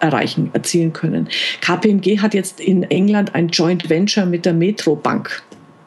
erreichen, 0.00 0.50
erzielen 0.52 0.92
können. 0.92 1.28
KPMG 1.60 2.18
hat 2.18 2.34
jetzt 2.34 2.58
in 2.58 2.82
England 2.82 3.36
ein 3.36 3.48
Joint 3.50 3.88
Venture 3.88 4.26
mit 4.26 4.44
der 4.44 4.52
Metro 4.52 4.96
Bank, 4.96 5.44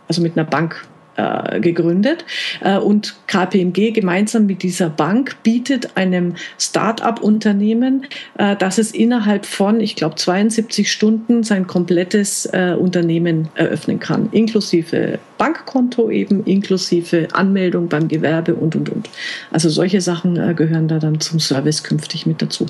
also 0.07 0.21
mit 0.21 0.37
einer 0.37 0.47
Bank 0.49 0.87
äh, 1.17 1.61
gegründet. 1.61 2.25
Äh, 2.59 2.77
und 2.77 3.15
KPMG 3.27 3.91
gemeinsam 3.91 4.45
mit 4.47 4.63
dieser 4.63 4.89
Bank 4.89 5.37
bietet 5.43 5.95
einem 5.95 6.35
Start-up-Unternehmen, 6.59 8.07
äh, 8.37 8.55
dass 8.57 8.77
es 8.77 8.91
innerhalb 8.91 9.45
von, 9.45 9.79
ich 9.79 9.95
glaube, 9.95 10.15
72 10.15 10.91
Stunden 10.91 11.43
sein 11.43 11.67
komplettes 11.67 12.45
Unternehmen 12.45 13.49
eröffnen 13.55 13.99
kann, 13.99 14.29
inklusive 14.31 15.19
Bankkonto 15.37 16.09
eben, 16.09 16.43
inklusive 16.45 17.27
Anmeldung 17.33 17.87
beim 17.87 18.07
Gewerbe 18.07 18.55
und, 18.55 18.75
und, 18.75 18.89
und. 18.89 19.09
Also 19.51 19.69
solche 19.69 20.01
Sachen 20.01 20.55
gehören 20.55 20.87
da 20.87 20.99
dann 20.99 21.19
zum 21.19 21.39
Service 21.39 21.83
künftig 21.83 22.25
mit 22.25 22.41
dazu. 22.41 22.65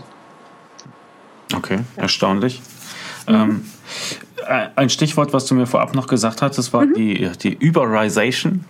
Okay, 1.53 1.79
erstaunlich. 1.95 2.61
Ähm, 3.27 3.61
äh, 3.61 3.74
ein 4.47 4.89
Stichwort, 4.89 5.33
was 5.33 5.45
du 5.45 5.55
mir 5.55 5.67
vorab 5.67 5.95
noch 5.95 6.07
gesagt 6.07 6.41
hattest, 6.41 6.73
war 6.73 6.85
mhm. 6.85 6.93
die, 6.93 7.31
die 7.41 7.57
Uberization. 7.69 8.65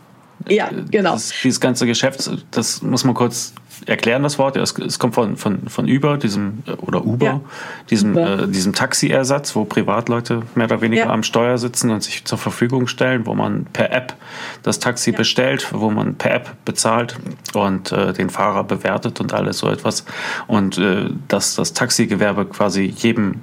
Ja, 0.48 0.70
genau. 0.92 1.14
Das, 1.14 1.34
dieses 1.44 1.60
ganze 1.60 1.86
Geschäft, 1.86 2.30
das 2.52 2.82
muss 2.82 3.04
man 3.04 3.16
kurz 3.16 3.54
erklären, 3.86 4.24
das 4.24 4.38
Wort. 4.38 4.56
Es, 4.58 4.78
es 4.78 5.00
kommt 5.00 5.16
von, 5.16 5.38
von, 5.38 5.68
von 5.68 5.90
Uber, 5.90 6.18
diesem, 6.18 6.64
oder 6.82 7.06
Uber, 7.06 7.26
ja. 7.26 7.42
diesem, 7.90 8.12
Uber. 8.12 8.44
Äh, 8.44 8.48
diesem 8.48 8.74
Taxiersatz, 8.74 9.56
wo 9.56 9.66
Privatleute 9.66 10.44
mehr 10.56 10.66
oder 10.66 10.82
weniger 10.82 11.06
ja. 11.06 11.10
am 11.10 11.24
Steuer 11.24 11.58
sitzen 11.58 11.90
und 11.90 12.04
sich 12.04 12.26
zur 12.26 12.38
Verfügung 12.38 12.88
stellen, 12.88 13.26
wo 13.26 13.34
man 13.34 13.66
per 13.66 13.92
App 13.92 14.16
das 14.64 14.80
Taxi 14.80 15.12
ja. 15.12 15.18
bestellt, 15.18 15.68
wo 15.74 15.90
man 15.90 16.16
per 16.16 16.34
App 16.34 16.56
bezahlt 16.66 17.18
und 17.54 17.92
äh, 17.92 18.14
den 18.14 18.30
Fahrer 18.30 18.64
bewertet 18.64 19.20
und 19.20 19.34
alles 19.34 19.60
so 19.60 19.70
etwas. 19.70 20.06
Und 20.48 20.78
äh, 20.78 21.10
dass 21.28 21.56
das 21.56 21.74
Taxigewerbe 21.74 22.46
quasi 22.46 22.84
jedem 22.86 23.42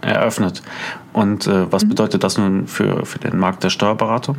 eröffnet. 0.00 0.62
Und 1.12 1.46
äh, 1.46 1.70
was 1.72 1.84
mhm. 1.84 1.90
bedeutet 1.90 2.24
das 2.24 2.38
nun 2.38 2.66
für, 2.66 3.04
für 3.06 3.18
den 3.18 3.38
Markt 3.38 3.64
der 3.64 3.70
Steuerberatung? 3.70 4.36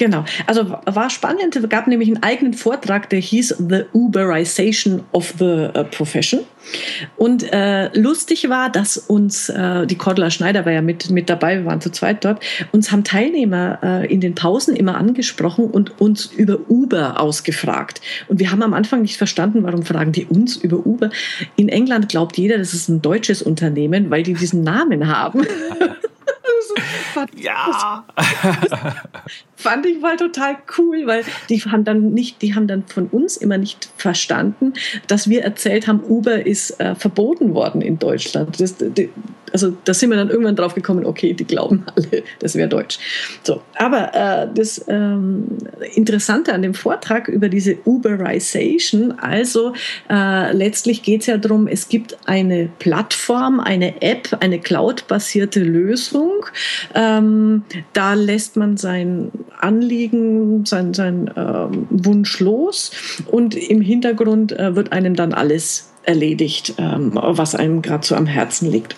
Genau. 0.00 0.24
Also 0.46 0.78
war 0.86 1.10
spannend. 1.10 1.54
Es 1.56 1.68
gab 1.68 1.86
nämlich 1.86 2.08
einen 2.08 2.22
eigenen 2.22 2.54
Vortrag, 2.54 3.10
der 3.10 3.18
hieß 3.18 3.56
The 3.68 3.82
Uberization 3.92 5.02
of 5.12 5.34
the 5.38 5.68
uh, 5.76 5.84
Profession. 5.90 6.40
Und 7.18 7.42
äh, 7.52 7.90
lustig 7.92 8.48
war, 8.48 8.70
dass 8.70 8.96
uns, 8.96 9.50
äh, 9.50 9.86
die 9.86 9.96
Cordula 9.96 10.30
Schneider 10.30 10.64
war 10.64 10.72
ja 10.72 10.80
mit, 10.80 11.10
mit 11.10 11.28
dabei, 11.28 11.58
wir 11.58 11.64
waren 11.66 11.82
zu 11.82 11.90
zweit 11.90 12.24
dort, 12.24 12.42
uns 12.72 12.90
haben 12.90 13.04
Teilnehmer 13.04 13.78
äh, 13.82 14.10
in 14.10 14.22
den 14.22 14.34
Pausen 14.34 14.74
immer 14.74 14.96
angesprochen 14.96 15.66
und 15.66 16.00
uns 16.00 16.24
über 16.24 16.58
Uber 16.70 17.20
ausgefragt. 17.20 18.00
Und 18.28 18.40
wir 18.40 18.50
haben 18.50 18.62
am 18.62 18.72
Anfang 18.72 19.02
nicht 19.02 19.18
verstanden, 19.18 19.64
warum 19.64 19.82
fragen 19.82 20.12
die 20.12 20.24
uns 20.24 20.56
über 20.56 20.86
Uber. 20.86 21.10
In 21.56 21.68
England 21.68 22.08
glaubt 22.08 22.38
jeder, 22.38 22.56
das 22.56 22.72
ist 22.72 22.88
ein 22.88 23.02
deutsches 23.02 23.42
Unternehmen, 23.42 24.08
weil 24.08 24.22
die 24.22 24.32
diesen 24.32 24.62
Namen 24.62 25.08
haben. 25.08 25.46
ja. 27.36 28.04
fand 29.56 29.86
ich 29.86 30.00
mal 30.00 30.16
total 30.16 30.56
cool, 30.78 31.06
weil 31.06 31.24
die 31.48 31.60
haben 31.60 31.84
dann 31.84 32.12
nicht, 32.12 32.42
die 32.42 32.54
haben 32.54 32.66
dann 32.66 32.84
von 32.86 33.06
uns 33.08 33.36
immer 33.36 33.58
nicht 33.58 33.90
verstanden, 33.96 34.72
dass 35.06 35.28
wir 35.28 35.42
erzählt 35.42 35.86
haben, 35.86 36.02
Uber 36.02 36.46
ist 36.46 36.80
äh, 36.80 36.94
verboten 36.94 37.54
worden 37.54 37.82
in 37.82 37.98
Deutschland. 37.98 38.60
Das, 38.60 38.76
die, 38.78 39.10
also 39.52 39.76
da 39.84 39.94
sind 39.94 40.10
wir 40.10 40.16
dann 40.16 40.30
irgendwann 40.30 40.56
drauf 40.56 40.74
gekommen, 40.74 41.04
okay, 41.04 41.32
die 41.32 41.44
glauben 41.44 41.84
alle, 41.94 42.22
das 42.38 42.54
wäre 42.54 42.68
Deutsch. 42.68 42.98
So, 43.42 43.62
aber 43.76 44.14
äh, 44.14 44.48
das 44.54 44.84
ähm, 44.88 45.46
Interessante 45.94 46.52
an 46.52 46.62
dem 46.62 46.74
Vortrag 46.74 47.28
über 47.28 47.48
diese 47.48 47.76
Uberization, 47.84 49.12
also 49.12 49.74
äh, 50.08 50.52
letztlich 50.52 51.02
geht 51.02 51.22
es 51.22 51.26
ja 51.26 51.36
darum, 51.36 51.66
es 51.66 51.88
gibt 51.88 52.16
eine 52.26 52.68
Plattform, 52.78 53.60
eine 53.60 54.02
App, 54.02 54.36
eine 54.40 54.58
Cloud-basierte 54.58 55.60
Lösung. 55.60 56.46
Ähm, 56.94 57.64
da 57.92 58.14
lässt 58.14 58.56
man 58.56 58.76
sein 58.76 59.30
Anliegen, 59.58 60.64
sein, 60.66 60.94
sein 60.94 61.30
ähm, 61.36 61.86
Wunsch 61.90 62.40
los 62.40 62.92
und 63.26 63.54
im 63.54 63.80
Hintergrund 63.80 64.52
äh, 64.52 64.74
wird 64.76 64.92
einem 64.92 65.14
dann 65.14 65.32
alles 65.32 65.90
erledigt, 66.02 66.74
ähm, 66.78 67.12
was 67.14 67.54
einem 67.54 67.82
gerade 67.82 68.06
so 68.06 68.14
am 68.14 68.26
Herzen 68.26 68.70
liegt. 68.70 68.96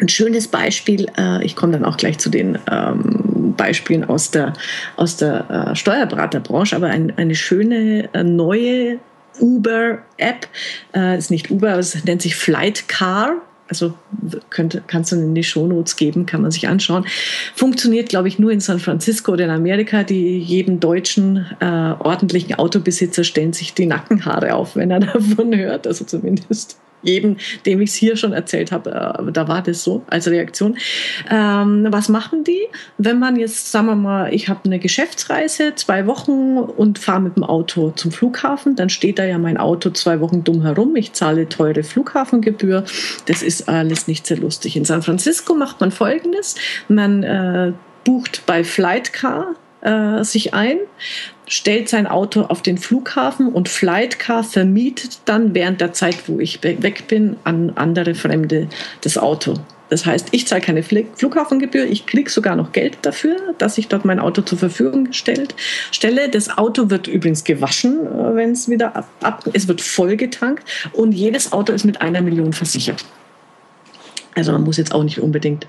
Ein 0.00 0.08
schönes 0.08 0.48
Beispiel, 0.48 1.06
äh, 1.18 1.44
ich 1.44 1.56
komme 1.56 1.72
dann 1.72 1.84
auch 1.84 1.96
gleich 1.96 2.18
zu 2.18 2.30
den 2.30 2.58
ähm, 2.70 3.54
Beispielen 3.56 4.04
aus 4.04 4.30
der, 4.30 4.52
aus 4.96 5.16
der 5.16 5.70
äh, 5.70 5.76
Steuerberaterbranche, 5.76 6.76
aber 6.76 6.88
ein, 6.88 7.12
eine 7.16 7.34
schöne 7.34 8.08
äh, 8.12 8.22
neue 8.22 8.98
Uber-App, 9.40 10.48
ist 11.16 11.30
nicht 11.30 11.48
Uber, 11.48 11.78
es 11.78 12.04
nennt 12.04 12.22
sich 12.22 12.34
Flightcar 12.34 13.36
also 13.68 13.94
könnte, 14.50 14.82
kannst 14.86 15.12
du 15.12 15.16
in 15.16 15.34
die 15.34 15.44
Shownotes 15.44 15.96
geben, 15.96 16.26
kann 16.26 16.42
man 16.42 16.50
sich 16.50 16.68
anschauen. 16.68 17.06
Funktioniert, 17.54 18.08
glaube 18.08 18.28
ich, 18.28 18.38
nur 18.38 18.50
in 18.50 18.60
San 18.60 18.78
Francisco 18.78 19.32
oder 19.32 19.44
in 19.44 19.50
Amerika. 19.50 20.02
Die 20.02 20.38
jedem 20.38 20.80
deutschen 20.80 21.46
äh, 21.60 21.64
ordentlichen 21.98 22.54
Autobesitzer 22.54 23.24
stellen 23.24 23.52
sich 23.52 23.74
die 23.74 23.86
Nackenhaare 23.86 24.54
auf, 24.54 24.76
wenn 24.76 24.90
er 24.90 25.00
davon 25.00 25.54
hört. 25.56 25.86
Also 25.86 26.04
zumindest 26.04 26.78
jedem, 27.02 27.36
dem 27.66 27.80
ich 27.80 27.90
es 27.90 27.96
hier 27.96 28.16
schon 28.16 28.32
erzählt 28.32 28.72
habe, 28.72 28.90
äh, 28.90 29.32
da 29.32 29.48
war 29.48 29.62
das 29.62 29.84
so 29.84 30.02
als 30.08 30.28
Reaktion. 30.28 30.76
Ähm, 31.30 31.86
was 31.90 32.08
machen 32.08 32.44
die, 32.44 32.60
wenn 32.96 33.18
man 33.18 33.36
jetzt, 33.36 33.70
sagen 33.70 33.86
wir 33.86 33.94
mal, 33.94 34.34
ich 34.34 34.48
habe 34.48 34.60
eine 34.64 34.78
Geschäftsreise, 34.78 35.74
zwei 35.74 36.06
Wochen 36.06 36.58
und 36.58 36.98
fahre 36.98 37.20
mit 37.20 37.36
dem 37.36 37.44
Auto 37.44 37.90
zum 37.90 38.10
Flughafen, 38.10 38.76
dann 38.76 38.88
steht 38.88 39.18
da 39.18 39.24
ja 39.24 39.38
mein 39.38 39.56
Auto 39.56 39.90
zwei 39.90 40.20
Wochen 40.20 40.44
dumm 40.44 40.62
herum, 40.62 40.96
ich 40.96 41.12
zahle 41.12 41.48
teure 41.48 41.82
Flughafengebühr, 41.82 42.84
das 43.26 43.42
ist 43.42 43.68
alles 43.68 44.08
nicht 44.08 44.26
sehr 44.26 44.38
lustig. 44.38 44.76
In 44.76 44.84
San 44.84 45.02
Francisco 45.02 45.54
macht 45.54 45.80
man 45.80 45.90
folgendes, 45.90 46.56
man 46.88 47.22
äh, 47.22 47.72
bucht 48.04 48.44
bei 48.46 48.64
Flightcar 48.64 49.54
äh, 49.80 50.24
sich 50.24 50.54
ein, 50.54 50.78
stellt 51.48 51.88
sein 51.88 52.06
Auto 52.06 52.42
auf 52.42 52.62
den 52.62 52.78
Flughafen 52.78 53.48
und 53.52 53.68
Flightcar 53.68 54.44
vermietet 54.44 55.20
dann 55.24 55.54
während 55.54 55.80
der 55.80 55.92
Zeit, 55.92 56.28
wo 56.28 56.38
ich 56.38 56.62
weg 56.62 57.08
bin, 57.08 57.36
an 57.44 57.72
andere 57.74 58.14
Fremde 58.14 58.68
das 59.00 59.18
Auto. 59.18 59.54
Das 59.88 60.04
heißt, 60.04 60.28
ich 60.32 60.46
zahle 60.46 60.60
keine 60.60 60.82
Flughafengebühr, 60.82 61.86
ich 61.86 62.04
kriege 62.04 62.30
sogar 62.30 62.56
noch 62.56 62.72
Geld 62.72 62.98
dafür, 63.02 63.36
dass 63.56 63.78
ich 63.78 63.88
dort 63.88 64.04
mein 64.04 64.20
Auto 64.20 64.42
zur 64.42 64.58
Verfügung 64.58 65.06
gestellt, 65.06 65.54
stelle. 65.92 66.28
Das 66.28 66.58
Auto 66.58 66.90
wird 66.90 67.06
übrigens 67.06 67.44
gewaschen, 67.44 68.06
äh, 68.06 68.34
wenn 68.34 68.50
es 68.50 68.68
wieder 68.68 68.94
ab, 68.94 69.08
ab, 69.22 69.44
es 69.54 69.66
wird 69.66 69.80
vollgetankt 69.80 70.64
und 70.92 71.12
jedes 71.12 71.52
Auto 71.52 71.72
ist 71.72 71.84
mit 71.84 72.02
einer 72.02 72.20
Million 72.20 72.52
versichert. 72.52 73.04
Also 74.34 74.52
man 74.52 74.62
muss 74.62 74.76
jetzt 74.76 74.94
auch 74.94 75.02
nicht 75.02 75.20
unbedingt 75.20 75.66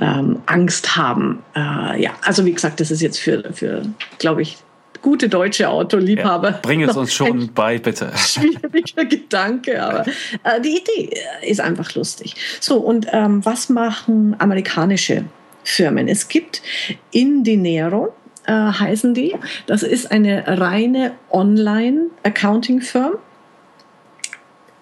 ähm, 0.00 0.42
Angst 0.46 0.96
haben. 0.96 1.42
Äh, 1.56 2.02
ja, 2.02 2.12
also 2.22 2.44
wie 2.44 2.52
gesagt, 2.52 2.78
das 2.78 2.90
ist 2.90 3.00
jetzt 3.00 3.18
für, 3.18 3.52
für 3.52 3.82
glaube 4.18 4.42
ich, 4.42 4.58
gute 5.02 5.28
deutsche 5.28 5.68
Autoliebhaber. 5.68 6.50
Ja, 6.50 6.58
bring 6.62 6.82
es 6.82 6.96
uns 6.96 7.12
schon 7.12 7.52
bei, 7.52 7.78
bitte. 7.78 8.12
Schwieriger 8.16 9.04
Gedanke, 9.04 9.82
aber 9.82 10.06
äh, 10.44 10.60
die 10.60 10.78
Idee 10.78 11.10
ist 11.42 11.60
einfach 11.60 11.94
lustig. 11.94 12.36
So, 12.60 12.78
und 12.78 13.06
ähm, 13.10 13.44
was 13.44 13.68
machen 13.68 14.36
amerikanische 14.38 15.24
Firmen? 15.64 16.08
Es 16.08 16.28
gibt 16.28 16.62
Indinero, 17.10 18.14
äh, 18.46 18.52
heißen 18.52 19.12
die. 19.14 19.34
Das 19.66 19.82
ist 19.82 20.10
eine 20.10 20.44
reine 20.46 21.12
Online-Accounting-Firm. 21.30 23.14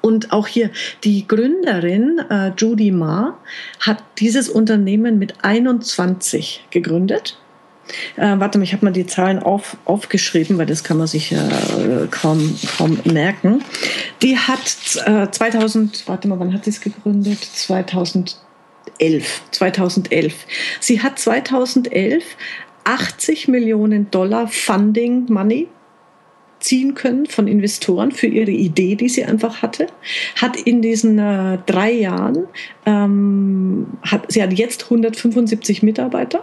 Und 0.03 0.33
auch 0.33 0.47
hier 0.47 0.71
die 1.05 1.29
Gründerin 1.29 2.21
äh, 2.31 2.53
Judy 2.57 2.91
Ma 2.91 3.39
hat 3.81 4.03
dieses 4.19 4.49
Unternehmen 4.49 5.19
mit 5.19 5.45
21 5.45 6.65
gegründet 6.71 7.40
äh, 8.17 8.39
warte 8.39 8.59
mal, 8.59 8.65
ich 8.65 8.73
habe 8.73 8.85
mal 8.85 8.93
die 8.93 9.07
Zahlen 9.07 9.39
auf, 9.39 9.77
aufgeschrieben, 9.85 10.59
weil 10.59 10.67
das 10.67 10.85
kann 10.85 10.99
man 10.99 11.07
sich 11.07 11.33
äh, 11.33 11.39
kaum, 12.11 12.57
kaum 12.77 12.99
merken. 13.05 13.63
Die 14.23 14.37
hat 14.37 14.61
äh, 15.07 15.31
2000, 15.31 16.07
warte 16.07 16.29
mal, 16.29 16.39
wann 16.39 16.53
hat 16.53 16.65
sie 16.65 16.71
es 16.71 16.81
gegründet? 16.81 17.43
2011. 17.43 18.37
2011. 19.51 20.35
Sie 20.81 21.03
hat 21.03 21.19
2011 21.19 22.25
80 22.85 23.49
Millionen 23.49 24.11
Dollar 24.11 24.49
Funding 24.49 25.27
Money 25.29 25.69
ziehen 26.61 26.95
können 26.95 27.27
von 27.27 27.49
Investoren 27.49 28.13
für 28.13 28.27
ihre 28.27 28.51
Idee, 28.51 28.95
die 28.95 29.09
sie 29.09 29.25
einfach 29.25 29.63
hatte. 29.63 29.87
Hat 30.41 30.57
in 30.57 30.83
diesen 30.83 31.19
äh, 31.19 31.59
drei 31.67 31.91
Jahren, 31.91 32.47
ähm, 32.87 33.87
hat, 34.03 34.31
sie 34.31 34.43
hat 34.43 34.53
jetzt 34.53 34.85
175 34.85 35.83
Mitarbeiter 35.83 36.43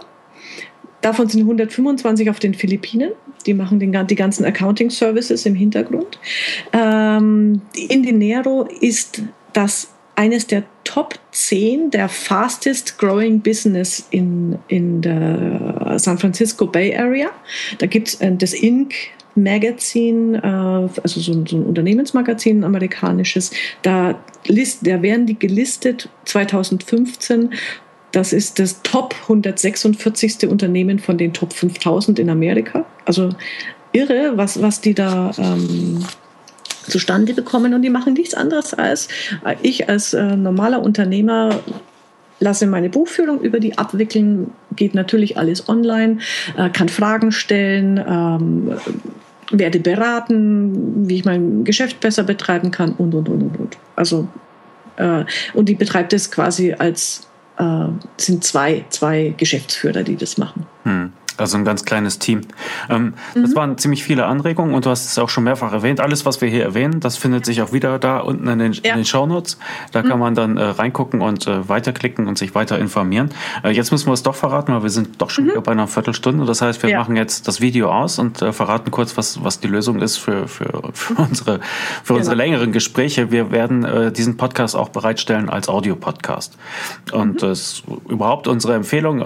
Davon 1.00 1.28
sind 1.28 1.42
125 1.42 2.28
auf 2.30 2.38
den 2.38 2.54
Philippinen. 2.54 3.12
Die 3.46 3.54
machen 3.54 3.78
den, 3.78 4.06
die 4.06 4.14
ganzen 4.14 4.44
Accounting 4.44 4.90
Services 4.90 5.46
im 5.46 5.54
Hintergrund. 5.54 6.18
Ähm, 6.72 7.62
Indinero 7.74 8.68
ist 8.80 9.22
das 9.52 9.90
eines 10.16 10.46
der 10.48 10.64
Top 10.82 11.14
10 11.32 11.90
der 11.90 12.08
fastest 12.08 12.98
growing 12.98 13.40
business 13.40 14.06
in, 14.10 14.58
in 14.66 15.02
der 15.02 15.94
San 15.98 16.18
Francisco 16.18 16.66
Bay 16.66 16.96
Area. 16.96 17.28
Da 17.78 17.86
gibt 17.86 18.08
es 18.08 18.14
äh, 18.16 18.34
das 18.34 18.52
Inc. 18.52 18.94
Magazine, 19.34 20.38
äh, 20.38 21.00
also 21.00 21.20
so, 21.20 21.46
so, 21.46 21.56
ein 21.56 21.66
Unternehmensmagazin, 21.66 22.60
ein 22.60 22.64
amerikanisches. 22.64 23.52
Da, 23.82 24.18
list, 24.46 24.86
da 24.86 25.00
werden 25.02 25.26
die 25.26 25.38
gelistet 25.38 26.08
2015 26.24 27.50
das 28.12 28.32
ist 28.32 28.58
das 28.58 28.82
Top 28.82 29.14
146. 29.22 30.48
Unternehmen 30.48 30.98
von 30.98 31.18
den 31.18 31.32
Top 31.32 31.52
5000 31.52 32.18
in 32.18 32.30
Amerika. 32.30 32.84
Also 33.04 33.30
irre, 33.92 34.32
was, 34.36 34.60
was 34.62 34.80
die 34.80 34.94
da 34.94 35.32
ähm, 35.38 36.04
zustande 36.88 37.34
bekommen. 37.34 37.74
Und 37.74 37.82
die 37.82 37.90
machen 37.90 38.14
nichts 38.14 38.34
anderes 38.34 38.74
als 38.74 39.08
äh, 39.44 39.56
ich 39.62 39.88
als 39.88 40.14
äh, 40.14 40.36
normaler 40.36 40.82
Unternehmer 40.82 41.60
lasse 42.40 42.66
meine 42.66 42.88
Buchführung 42.88 43.40
über 43.40 43.58
die 43.60 43.78
abwickeln, 43.78 44.52
geht 44.76 44.94
natürlich 44.94 45.36
alles 45.36 45.68
online, 45.68 46.18
äh, 46.56 46.70
kann 46.70 46.88
Fragen 46.88 47.32
stellen, 47.32 47.98
ähm, 47.98 48.78
werde 49.50 49.80
beraten, 49.80 51.08
wie 51.08 51.16
ich 51.16 51.24
mein 51.24 51.64
Geschäft 51.64 52.00
besser 52.00 52.22
betreiben 52.22 52.70
kann 52.70 52.92
und, 52.92 53.14
und, 53.14 53.28
und, 53.28 53.58
und. 53.58 53.78
Also, 53.96 54.28
äh, 54.96 55.24
und 55.54 55.68
die 55.68 55.74
betreibt 55.74 56.12
es 56.12 56.30
quasi 56.30 56.74
als 56.78 57.28
sind 58.16 58.44
zwei, 58.44 58.84
zwei 58.90 59.34
Geschäftsführer, 59.36 60.02
die 60.02 60.16
das 60.16 60.38
machen. 60.38 60.66
Hm. 60.84 61.12
Also 61.38 61.56
ein 61.56 61.64
ganz 61.64 61.84
kleines 61.84 62.18
Team. 62.18 62.42
Ähm, 62.90 63.14
mhm. 63.34 63.42
Das 63.42 63.54
waren 63.54 63.78
ziemlich 63.78 64.02
viele 64.02 64.26
Anregungen 64.26 64.74
und 64.74 64.84
du 64.86 64.90
hast 64.90 65.06
es 65.06 65.18
auch 65.18 65.28
schon 65.28 65.44
mehrfach 65.44 65.72
erwähnt. 65.72 66.00
Alles, 66.00 66.26
was 66.26 66.40
wir 66.40 66.48
hier 66.48 66.64
erwähnen, 66.64 66.98
das 66.98 67.16
findet 67.16 67.46
sich 67.46 67.62
auch 67.62 67.72
wieder 67.72 67.98
da 68.00 68.18
unten 68.18 68.48
in 68.48 68.58
den, 68.58 68.72
ja. 68.72 68.92
in 68.92 68.96
den 68.96 69.04
Shownotes. 69.04 69.56
Da 69.92 70.02
mhm. 70.02 70.08
kann 70.08 70.18
man 70.18 70.34
dann 70.34 70.56
äh, 70.56 70.64
reingucken 70.64 71.20
und 71.20 71.46
äh, 71.46 71.68
weiterklicken 71.68 72.26
und 72.26 72.38
sich 72.38 72.56
weiter 72.56 72.78
informieren. 72.78 73.30
Äh, 73.62 73.70
jetzt 73.70 73.92
müssen 73.92 74.08
wir 74.08 74.14
es 74.14 74.24
doch 74.24 74.34
verraten, 74.34 74.72
weil 74.74 74.82
wir 74.82 74.90
sind 74.90 75.22
doch 75.22 75.30
schon 75.30 75.44
mhm. 75.44 75.50
wieder 75.50 75.60
bei 75.60 75.72
einer 75.72 75.86
Viertelstunde. 75.86 76.44
Das 76.44 76.60
heißt, 76.60 76.82
wir 76.82 76.90
ja. 76.90 76.98
machen 76.98 77.14
jetzt 77.14 77.46
das 77.46 77.60
Video 77.60 77.92
aus 77.92 78.18
und 78.18 78.42
äh, 78.42 78.52
verraten 78.52 78.90
kurz, 78.90 79.16
was, 79.16 79.44
was 79.44 79.60
die 79.60 79.68
Lösung 79.68 80.00
ist 80.00 80.16
für, 80.16 80.48
für, 80.48 80.90
für 80.92 81.12
mhm. 81.12 81.28
unsere, 81.28 81.60
für 82.02 82.14
unsere 82.14 82.34
genau. 82.34 82.44
längeren 82.44 82.72
Gespräche. 82.72 83.30
Wir 83.30 83.52
werden 83.52 83.84
äh, 83.84 84.10
diesen 84.10 84.36
Podcast 84.36 84.74
auch 84.74 84.88
bereitstellen 84.88 85.48
als 85.48 85.68
Audiopodcast. 85.68 86.58
Und 87.12 87.34
mhm. 87.34 87.38
das 87.38 87.58
ist 87.60 87.82
überhaupt 88.08 88.48
unsere 88.48 88.74
Empfehlung. 88.74 89.24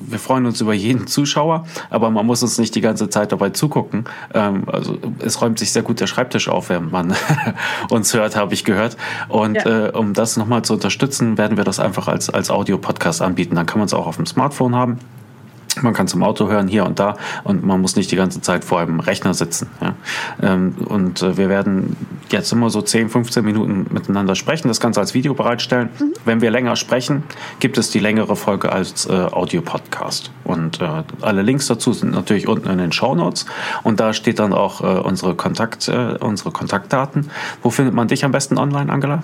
Wir 0.00 0.18
freuen 0.18 0.44
uns 0.44 0.60
über 0.60 0.74
jeden 0.74 1.06
Zuschauer. 1.06 1.45
Zuschauer, 1.46 1.64
aber 1.90 2.10
man 2.10 2.26
muss 2.26 2.42
uns 2.42 2.58
nicht 2.58 2.74
die 2.74 2.80
ganze 2.80 3.08
Zeit 3.08 3.32
dabei 3.32 3.50
zugucken. 3.50 4.04
Ähm, 4.34 4.64
also 4.66 4.98
es 5.20 5.40
räumt 5.40 5.58
sich 5.58 5.72
sehr 5.72 5.82
gut 5.82 6.00
der 6.00 6.06
Schreibtisch 6.06 6.48
auf, 6.48 6.68
wenn 6.68 6.90
man 6.90 7.14
uns 7.90 8.12
hört, 8.14 8.36
habe 8.36 8.54
ich 8.54 8.64
gehört. 8.64 8.96
Und 9.28 9.56
ja. 9.56 9.86
äh, 9.86 9.90
um 9.90 10.12
das 10.12 10.36
nochmal 10.36 10.62
zu 10.62 10.74
unterstützen, 10.74 11.38
werden 11.38 11.56
wir 11.56 11.64
das 11.64 11.80
einfach 11.80 12.08
als, 12.08 12.30
als 12.30 12.50
Audio-Podcast 12.50 13.22
anbieten. 13.22 13.54
Dann 13.54 13.66
kann 13.66 13.78
man 13.78 13.86
es 13.86 13.94
auch 13.94 14.06
auf 14.06 14.16
dem 14.16 14.26
Smartphone 14.26 14.74
haben. 14.74 14.98
Man 15.82 15.92
kann 15.92 16.08
zum 16.08 16.22
Auto 16.22 16.48
hören 16.48 16.68
hier 16.68 16.84
und 16.86 16.98
da 16.98 17.16
und 17.44 17.64
man 17.64 17.80
muss 17.80 17.96
nicht 17.96 18.10
die 18.10 18.16
ganze 18.16 18.40
Zeit 18.40 18.64
vor 18.64 18.80
einem 18.80 19.00
Rechner 19.00 19.34
sitzen. 19.34 19.68
Ja. 19.80 19.94
Ähm, 20.42 20.74
und 20.86 21.22
äh, 21.22 21.36
wir 21.36 21.48
werden 21.48 21.96
jetzt 22.30 22.52
immer 22.52 22.70
so 22.70 22.82
10, 22.82 23.10
15 23.10 23.44
Minuten 23.44 23.86
miteinander 23.90 24.34
sprechen, 24.34 24.68
das 24.68 24.80
Ganze 24.80 25.00
als 25.00 25.14
Video 25.14 25.34
bereitstellen. 25.34 25.90
Mhm. 25.98 26.12
Wenn 26.24 26.40
wir 26.40 26.50
länger 26.50 26.76
sprechen, 26.76 27.24
gibt 27.60 27.78
es 27.78 27.90
die 27.90 27.98
längere 27.98 28.36
Folge 28.36 28.72
als 28.72 29.06
äh, 29.06 29.12
Audio-Podcast. 29.12 30.30
Und 30.44 30.80
äh, 30.80 31.02
alle 31.20 31.42
Links 31.42 31.66
dazu 31.66 31.92
sind 31.92 32.12
natürlich 32.12 32.48
unten 32.48 32.68
in 32.68 32.78
den 32.78 32.92
Show 32.92 33.14
Notes. 33.14 33.46
Und 33.82 34.00
da 34.00 34.12
steht 34.12 34.38
dann 34.38 34.52
auch 34.52 34.80
äh, 34.80 35.00
unsere, 35.00 35.34
Kontakt, 35.34 35.88
äh, 35.88 36.16
unsere 36.20 36.50
Kontaktdaten. 36.52 37.30
Wo 37.62 37.70
findet 37.70 37.94
man 37.94 38.08
dich 38.08 38.24
am 38.24 38.32
besten 38.32 38.58
online, 38.58 38.92
Angela? 38.92 39.22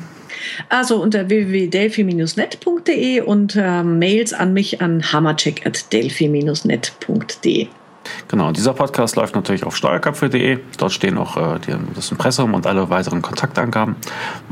Also 0.69 1.03
unter 1.03 1.29
www.delphi-net.de 1.29 3.21
und 3.21 3.57
äh, 3.57 3.83
Mails 3.83 4.33
an 4.33 4.53
mich 4.53 4.81
an 4.81 5.13
hammercheck.delphi-net.de. 5.13 7.67
Genau, 8.29 8.53
dieser 8.53 8.75
Podcast 8.75 9.17
läuft 9.17 9.35
natürlich 9.35 9.65
auf 9.65 9.77
steuerköpfe.de. 9.77 10.59
Dort 10.79 10.93
stehen 10.93 11.19
auch 11.19 11.37
äh, 11.37 11.59
die, 11.61 11.75
das 11.95 12.11
Impressum 12.11 12.55
und 12.55 12.67
alle 12.67 12.91
weiteren 12.91 13.23
Kontaktangaben. 13.23 13.97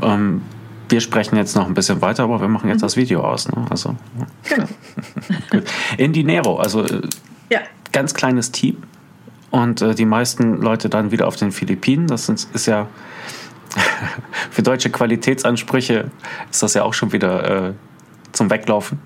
Ähm, 0.01 0.41
wir 0.89 1.01
sprechen 1.01 1.37
jetzt 1.37 1.55
noch 1.55 1.67
ein 1.67 1.73
bisschen 1.73 2.01
weiter, 2.01 2.23
aber 2.23 2.41
wir 2.41 2.47
machen 2.47 2.69
jetzt 2.69 2.79
mhm. 2.79 2.85
das 2.85 2.97
Video 2.97 3.21
aus. 3.21 3.47
Ne? 3.47 3.65
Also, 3.69 3.95
genau. 4.47 4.67
In 5.97 6.13
Dinero, 6.13 6.57
also 6.57 6.83
äh, 6.83 7.01
ja. 7.49 7.59
ganz 7.91 8.13
kleines 8.13 8.51
Team. 8.51 8.77
Und 9.49 9.81
äh, 9.81 9.95
die 9.95 10.05
meisten 10.05 10.61
Leute 10.61 10.89
dann 10.89 11.11
wieder 11.11 11.27
auf 11.27 11.35
den 11.35 11.51
Philippinen. 11.51 12.07
Das 12.07 12.29
ist, 12.29 12.53
ist 12.53 12.67
ja 12.67 12.87
für 14.51 14.61
deutsche 14.61 14.89
Qualitätsansprüche 14.89 16.11
ist 16.51 16.61
das 16.61 16.75
ja 16.75 16.83
auch 16.83 16.93
schon 16.93 17.11
wieder 17.11 17.69
äh, 17.69 17.73
zum 18.33 18.49
Weglaufen. 18.51 18.99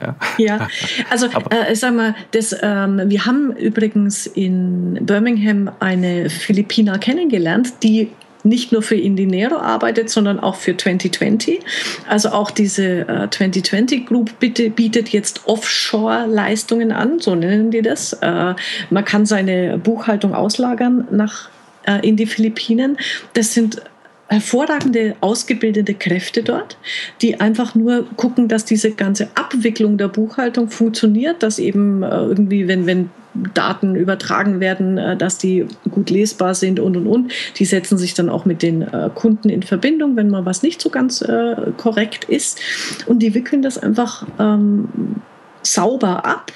Ja, 0.00 0.16
ja. 0.38 0.68
also 1.10 1.26
äh, 1.50 1.74
sag 1.74 1.94
mal, 1.94 2.14
das, 2.30 2.56
ähm, 2.62 3.02
wir 3.06 3.26
haben 3.26 3.54
übrigens 3.56 4.26
in 4.26 4.98
Birmingham 5.02 5.70
eine 5.80 6.30
Philippiner 6.30 6.98
kennengelernt, 6.98 7.74
die 7.82 8.10
nicht 8.44 8.72
nur 8.72 8.82
für 8.82 8.96
Indinero 8.96 9.56
arbeitet, 9.56 10.10
sondern 10.10 10.40
auch 10.40 10.56
für 10.56 10.76
2020. 10.76 11.60
Also 12.08 12.30
auch 12.30 12.50
diese 12.50 13.00
äh, 13.08 13.30
2020 13.30 14.06
Group 14.06 14.38
bitte, 14.40 14.70
bietet 14.70 15.10
jetzt 15.10 15.46
Offshore-Leistungen 15.46 16.90
an, 16.92 17.20
so 17.20 17.34
nennen 17.34 17.70
die 17.70 17.82
das. 17.82 18.14
Äh, 18.14 18.54
man 18.90 19.04
kann 19.04 19.26
seine 19.26 19.78
Buchhaltung 19.78 20.34
auslagern 20.34 21.06
nach 21.10 21.50
äh, 21.84 22.06
in 22.06 22.16
die 22.16 22.26
Philippinen. 22.26 22.96
Das 23.34 23.54
sind 23.54 23.82
hervorragende 24.32 25.14
ausgebildete 25.20 25.94
Kräfte 25.94 26.42
dort, 26.42 26.78
die 27.20 27.40
einfach 27.40 27.74
nur 27.74 28.06
gucken, 28.16 28.48
dass 28.48 28.64
diese 28.64 28.92
ganze 28.92 29.28
Abwicklung 29.34 29.98
der 29.98 30.08
Buchhaltung 30.08 30.70
funktioniert, 30.70 31.42
dass 31.42 31.58
eben 31.58 32.02
äh, 32.02 32.08
irgendwie, 32.08 32.66
wenn, 32.66 32.86
wenn 32.86 33.10
Daten 33.54 33.94
übertragen 33.94 34.60
werden, 34.60 34.98
äh, 34.98 35.16
dass 35.16 35.38
die 35.38 35.66
gut 35.90 36.10
lesbar 36.10 36.54
sind 36.54 36.80
und 36.80 36.96
und 36.96 37.06
und. 37.06 37.32
Die 37.56 37.64
setzen 37.64 37.98
sich 37.98 38.14
dann 38.14 38.28
auch 38.28 38.44
mit 38.44 38.62
den 38.62 38.82
äh, 38.82 39.10
Kunden 39.14 39.48
in 39.48 39.62
Verbindung, 39.62 40.16
wenn 40.16 40.30
mal 40.30 40.46
was 40.46 40.62
nicht 40.62 40.80
so 40.80 40.90
ganz 40.90 41.22
korrekt 41.76 42.24
ist. 42.24 42.60
Und 43.06 43.20
die 43.20 43.34
wickeln 43.34 43.62
das 43.62 43.78
einfach 43.78 44.26
ähm, 44.38 44.88
sauber 45.62 46.24
ab 46.24 46.52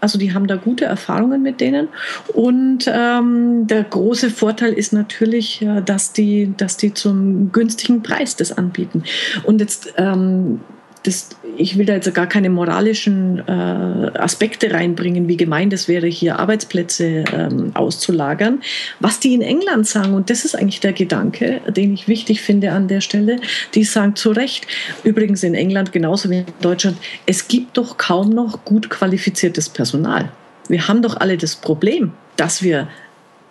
also 0.00 0.18
die 0.18 0.32
haben 0.32 0.46
da 0.46 0.56
gute 0.56 0.84
Erfahrungen 0.84 1.42
mit 1.42 1.60
denen. 1.60 1.88
Und 2.32 2.90
ähm, 2.92 3.66
der 3.66 3.84
große 3.84 4.30
Vorteil 4.30 4.72
ist 4.72 4.92
natürlich, 4.92 5.62
äh, 5.62 5.82
dass, 5.82 6.12
die, 6.12 6.52
dass 6.56 6.76
die 6.76 6.94
zum 6.94 7.52
günstigen 7.52 8.02
Preis 8.02 8.36
das 8.36 8.56
anbieten. 8.56 9.04
Und 9.44 9.60
jetzt 9.60 9.94
ähm, 9.96 10.60
das, 11.02 11.30
ich 11.56 11.78
will 11.78 11.86
da 11.86 11.94
jetzt 11.94 12.12
gar 12.14 12.26
keine 12.26 12.50
moralischen 12.50 13.38
äh, 13.46 13.50
Aspekte 13.50 14.72
reinbringen, 14.72 15.28
wie 15.28 15.36
gemein 15.36 15.70
das 15.70 15.88
wäre, 15.88 16.06
hier 16.06 16.38
Arbeitsplätze 16.38 17.24
ähm, 17.32 17.70
auszulagern. 17.74 18.60
Was 18.98 19.18
die 19.18 19.32
in 19.32 19.40
England 19.40 19.86
sagen, 19.86 20.12
und 20.12 20.28
das 20.28 20.44
ist 20.44 20.54
eigentlich 20.54 20.80
der 20.80 20.92
Gedanke, 20.92 21.62
den 21.68 21.94
ich 21.94 22.06
wichtig 22.06 22.42
finde 22.42 22.72
an 22.72 22.88
der 22.88 23.00
Stelle, 23.00 23.40
die 23.74 23.84
sagen 23.84 24.14
zu 24.14 24.30
Recht, 24.30 24.66
übrigens 25.02 25.42
in 25.42 25.54
England 25.54 25.92
genauso 25.92 26.28
wie 26.28 26.38
in 26.38 26.46
Deutschland, 26.60 26.98
es 27.24 27.48
gibt 27.48 27.78
doch 27.78 27.96
kaum 27.96 28.30
noch 28.30 28.64
gut 28.64 28.90
qualifiziertes 28.90 29.70
Personal. 29.70 30.30
Wir 30.68 30.86
haben 30.86 31.00
doch 31.02 31.16
alle 31.16 31.38
das 31.38 31.56
Problem, 31.56 32.12
dass 32.36 32.62
wir 32.62 32.88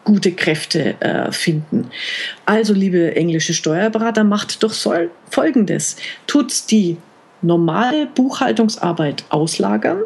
gute 0.04 0.32
Kräfte 0.32 1.00
äh, 1.02 1.32
finden. 1.32 1.90
Also, 2.46 2.74
liebe 2.74 3.16
englische 3.16 3.54
Steuerberater, 3.54 4.24
macht 4.24 4.64
doch 4.64 4.74
Folgendes. 5.30 5.98
Tut 6.26 6.72
die 6.72 6.98
normale 7.42 8.08
Buchhaltungsarbeit 8.08 9.24
auslagern. 9.30 10.00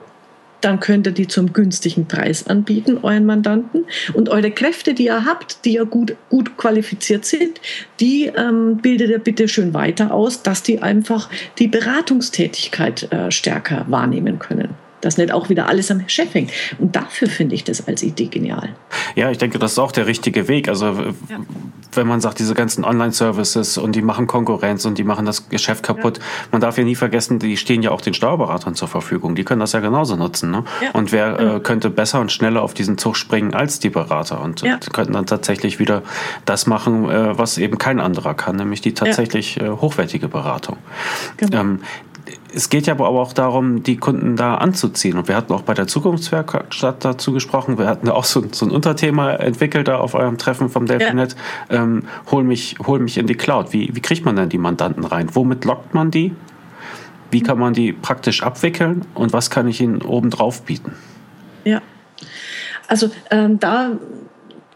Dann 0.62 0.80
könnt 0.80 1.06
ihr 1.08 1.12
die 1.12 1.28
zum 1.28 1.52
günstigen 1.52 2.08
Preis 2.08 2.48
anbieten, 2.48 3.00
euren 3.02 3.26
Mandanten. 3.26 3.84
Und 4.14 4.30
eure 4.30 4.50
Kräfte, 4.50 4.94
die 4.94 5.06
ihr 5.06 5.26
habt, 5.26 5.66
die 5.66 5.74
ja 5.74 5.84
gut, 5.84 6.16
gut 6.30 6.56
qualifiziert 6.56 7.26
sind, 7.26 7.60
die 8.00 8.28
ähm, 8.28 8.78
bildet 8.78 9.10
ihr 9.10 9.20
bitte 9.20 9.50
schön 9.50 9.74
weiter 9.74 10.14
aus, 10.14 10.42
dass 10.42 10.64
die 10.64 10.82
einfach 10.82 11.30
die 11.60 11.68
Beratungstätigkeit 11.68 13.12
äh, 13.12 13.30
stärker 13.30 13.86
wahrnehmen 13.90 14.40
können 14.40 14.70
dass 15.04 15.18
nicht 15.18 15.32
auch 15.32 15.50
wieder 15.50 15.68
alles 15.68 15.92
am 15.92 16.08
Chef 16.08 16.34
hängt. 16.34 16.52
Und 16.80 16.96
dafür 16.96 17.28
finde 17.28 17.56
ich 17.56 17.64
das 17.64 17.88
als 17.88 18.04
Idee 18.04 18.28
genial. 18.28 18.70
Ja, 19.16 19.30
ich 19.32 19.38
denke, 19.38 19.60
das 19.60 19.74
ist 19.74 19.80
auch 19.80 19.92
der 19.92 20.08
richtige 20.08 20.48
Weg. 20.48 20.70
Also 20.70 20.86
ja. 20.86 21.40
Wenn 21.96 22.08
man 22.08 22.22
sagt, 22.22 22.40
diese 22.40 22.54
ganzen 22.54 22.86
Online-Services 22.86 23.78
und 23.78 23.96
die 23.96 24.02
machen 24.02 24.28
Konkurrenz 24.28 24.86
und 24.86 24.98
die 24.98 25.04
machen 25.04 25.26
das 25.26 25.50
Geschäft 25.50 25.84
kaputt, 25.84 26.18
ja. 26.18 26.24
man 26.52 26.62
darf 26.62 26.78
ja 26.78 26.84
nie 26.84 26.96
vergessen, 26.96 27.40
die 27.40 27.58
stehen 27.58 27.82
ja 27.82 27.92
auch 27.92 28.02
den 28.02 28.14
Steuerberatern 28.14 28.76
zur 28.76 28.88
Verfügung. 28.88 29.36
Die 29.36 29.44
können 29.44 29.60
das 29.60 29.74
ja 29.74 29.80
genauso 29.80 30.16
nutzen. 30.16 30.52
Ne? 30.52 30.64
Ja. 30.82 30.92
Und 30.92 31.12
wer 31.12 31.40
äh, 31.40 31.60
könnte 31.60 31.90
besser 31.90 32.20
und 32.20 32.32
schneller 32.32 32.62
auf 32.62 32.74
diesen 32.74 32.98
Zug 32.98 33.16
springen 33.18 33.54
als 33.54 33.80
die 33.80 33.90
Berater 33.90 34.42
und 34.42 34.64
äh, 34.64 34.78
könnten 34.92 35.14
dann 35.14 35.26
tatsächlich 35.26 35.80
wieder 35.80 36.04
das 36.46 36.68
machen, 36.68 37.10
äh, 37.10 37.38
was 37.38 37.58
eben 37.58 37.78
kein 37.78 38.00
anderer 38.00 38.34
kann, 38.34 38.56
nämlich 38.56 38.82
die 38.82 38.94
tatsächlich 38.94 39.60
äh, 39.60 39.70
hochwertige 39.70 40.28
Beratung. 40.28 40.78
Genau. 41.38 41.60
Ähm, 41.60 41.80
es 42.54 42.70
geht 42.70 42.88
ja 42.88 42.94
aber 42.94 43.10
auch 43.10 43.34
darum, 43.34 43.84
die 43.84 43.98
Kunden 43.98 44.36
da 44.36 44.56
anzuziehen. 44.56 45.18
Und 45.18 45.28
wir 45.28 45.36
hatten 45.36 45.52
auch 45.54 45.64
bei 45.64 45.74
der 45.74 45.88
Zukunftswerkstatt 45.88 47.04
dazu 47.04 47.34
gesprochen. 47.34 47.78
Wir 47.78 47.88
hatten 47.88 48.10
auch 48.10 48.24
so, 48.24 48.44
so 48.52 48.66
ein 48.66 48.72
Unterthema 48.72 49.32
entwickelt 49.32 49.88
da 49.88 49.98
auf 49.98 50.14
eurem 50.14 50.38
Treffen 50.38 50.70
vom 50.70 50.86
Delphinet. 50.86 51.36
Ja. 51.70 51.84
Ähm, 51.84 52.04
hol, 52.32 52.44
mich, 52.44 52.78
hol 52.86 53.00
mich 53.00 53.18
in 53.18 53.28
die 53.28 53.36
Cloud. 53.36 53.74
Wie, 53.74 53.94
wie 53.94 54.02
kriegt 54.02 54.26
man 54.26 54.36
denn 54.36 54.50
die 54.50 54.58
Mandanten 54.58 55.04
rein? 55.04 55.30
Womit 55.34 55.66
lockt 55.66 55.94
man 55.94 56.12
die? 56.12 56.34
Wie 57.32 57.42
kann 57.42 57.58
man 57.58 57.74
die 57.74 57.92
praktisch 57.94 58.44
abwickeln? 58.44 59.06
Und 59.16 59.34
was 59.34 59.50
kann 59.50 59.68
ich 59.68 59.82
ihnen 59.82 60.02
obendrauf 60.02 60.62
bieten? 60.62 60.94
Ja. 61.66 61.82
Also 62.88 63.10
ähm, 63.32 63.60
da 63.60 63.94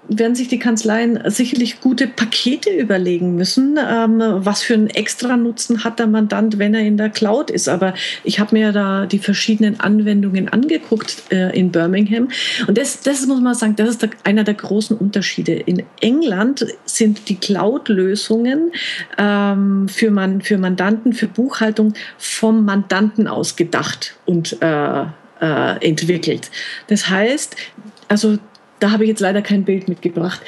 werden 0.10 0.36
sich 0.36 0.48
die 0.48 0.60
Kanzleien 0.60 1.20
sicherlich 1.26 1.82
gute 1.82 2.08
Pakete 2.08 2.70
überlegen 2.70 3.36
müssen, 3.36 3.78
ähm, 3.78 4.22
was 4.22 4.64
für 4.64 4.74
einen 4.74 4.90
extra 4.90 5.38
Nutzen 5.38 5.84
hat 5.84 6.00
der 6.00 6.08
Mandant, 6.08 6.60
wenn 6.60 6.74
er 6.74 6.82
in 6.82 6.98
der 6.98 7.10
Cloud 7.10 7.50
ist. 7.50 7.68
Aber 7.68 7.94
ich 8.24 8.40
habe 8.40 8.56
mir 8.56 8.72
da 8.72 9.06
die 9.06 9.20
verschiedenen 9.20 9.80
Anwendungen 9.80 10.50
angeguckt 10.50 11.24
äh, 11.32 11.58
in 11.58 11.72
Birmingham. 11.72 12.30
Und 12.68 12.78
das, 12.78 13.02
das 13.02 13.26
muss 13.26 13.42
man 13.42 13.56
sagen, 13.56 13.76
das 13.76 13.90
ist 13.90 14.02
der, 14.02 14.10
einer 14.24 14.44
der 14.44 14.54
großen 14.54 14.98
Unterschiede. 14.98 15.54
In 15.54 15.84
England 16.02 16.66
sind 16.86 17.30
die 17.30 17.36
Cloud-Lösungen 17.36 18.72
ähm, 19.18 19.88
für, 19.88 20.12
man, 20.12 20.42
für 20.42 20.58
Mandanten, 20.58 21.14
für 21.14 21.28
Buchhaltung 21.28 21.94
vom 22.18 22.66
Mandanten 22.66 23.28
aus 23.28 23.56
gedacht 23.56 24.16
und 24.26 24.62
äh, 24.62 25.06
äh, 25.42 25.88
entwickelt. 25.88 26.50
Das 26.88 27.10
heißt, 27.10 27.56
also 28.08 28.38
da 28.80 28.92
habe 28.92 29.04
ich 29.04 29.10
jetzt 29.10 29.20
leider 29.20 29.42
kein 29.42 29.64
Bild 29.64 29.88
mitgebracht. 29.88 30.42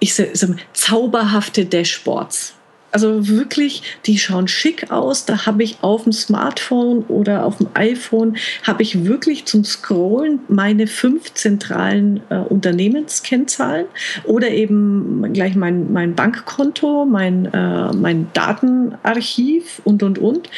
Ich 0.00 0.14
sage, 0.14 0.56
zauberhafte 0.72 1.64
Dashboards. 1.64 2.54
Also 2.90 3.28
wirklich, 3.28 3.82
die 4.06 4.18
schauen 4.18 4.48
schick 4.48 4.90
aus. 4.90 5.26
Da 5.26 5.44
habe 5.44 5.62
ich 5.62 5.78
auf 5.82 6.04
dem 6.04 6.12
Smartphone 6.12 7.04
oder 7.08 7.44
auf 7.44 7.58
dem 7.58 7.68
iPhone, 7.74 8.36
habe 8.62 8.82
ich 8.82 9.04
wirklich 9.04 9.44
zum 9.44 9.62
Scrollen 9.64 10.40
meine 10.48 10.86
fünf 10.86 11.34
zentralen 11.34 12.22
äh, 12.30 12.36
Unternehmenskennzahlen 12.36 13.86
oder 14.24 14.48
eben 14.50 15.32
gleich 15.34 15.54
mein, 15.54 15.92
mein 15.92 16.14
Bankkonto, 16.14 17.04
mein, 17.04 17.46
äh, 17.52 17.92
mein 17.92 18.28
Datenarchiv 18.32 19.82
und, 19.84 20.02
und, 20.02 20.18
und. 20.18 20.48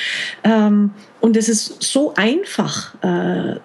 Ähm, 0.44 0.92
und 1.20 1.36
es 1.36 1.48
ist 1.48 1.82
so 1.82 2.14
einfach. 2.14 2.94
Äh, 3.02 3.56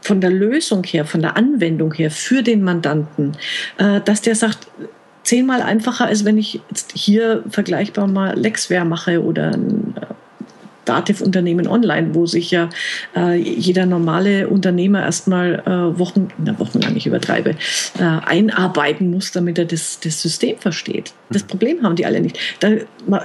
von 0.00 0.20
der 0.20 0.30
Lösung 0.30 0.84
her, 0.84 1.04
von 1.04 1.20
der 1.20 1.36
Anwendung 1.36 1.92
her 1.92 2.10
für 2.10 2.42
den 2.42 2.62
Mandanten, 2.62 3.36
äh, 3.78 4.00
dass 4.04 4.22
der 4.22 4.34
sagt, 4.34 4.68
zehnmal 5.28 5.60
einfacher, 5.60 6.06
als 6.06 6.24
wenn 6.24 6.38
ich 6.38 6.60
jetzt 6.70 6.92
hier 6.94 7.44
vergleichbar 7.50 8.06
mal 8.06 8.38
Lexware 8.38 8.86
mache 8.86 9.22
oder 9.22 9.52
ein 9.52 9.94
äh, 10.00 10.06
Dativ-Unternehmen 10.86 11.66
online, 11.68 12.14
wo 12.14 12.24
sich 12.24 12.50
ja 12.50 12.70
äh, 13.14 13.36
jeder 13.36 13.84
normale 13.84 14.48
Unternehmer 14.48 15.02
erstmal 15.02 15.62
äh, 15.66 15.98
Wochen, 15.98 16.28
na, 16.38 16.58
wochenlang 16.58 16.96
ich 16.96 17.06
übertreibe, 17.06 17.50
äh, 17.50 18.02
einarbeiten 18.02 19.10
muss, 19.10 19.30
damit 19.30 19.58
er 19.58 19.66
das, 19.66 20.00
das 20.00 20.22
System 20.22 20.56
versteht. 20.56 21.12
Das 21.28 21.42
mhm. 21.42 21.48
Problem 21.48 21.82
haben 21.82 21.96
die 21.96 22.06
alle 22.06 22.22
nicht. 22.22 22.38
Da 22.60 22.70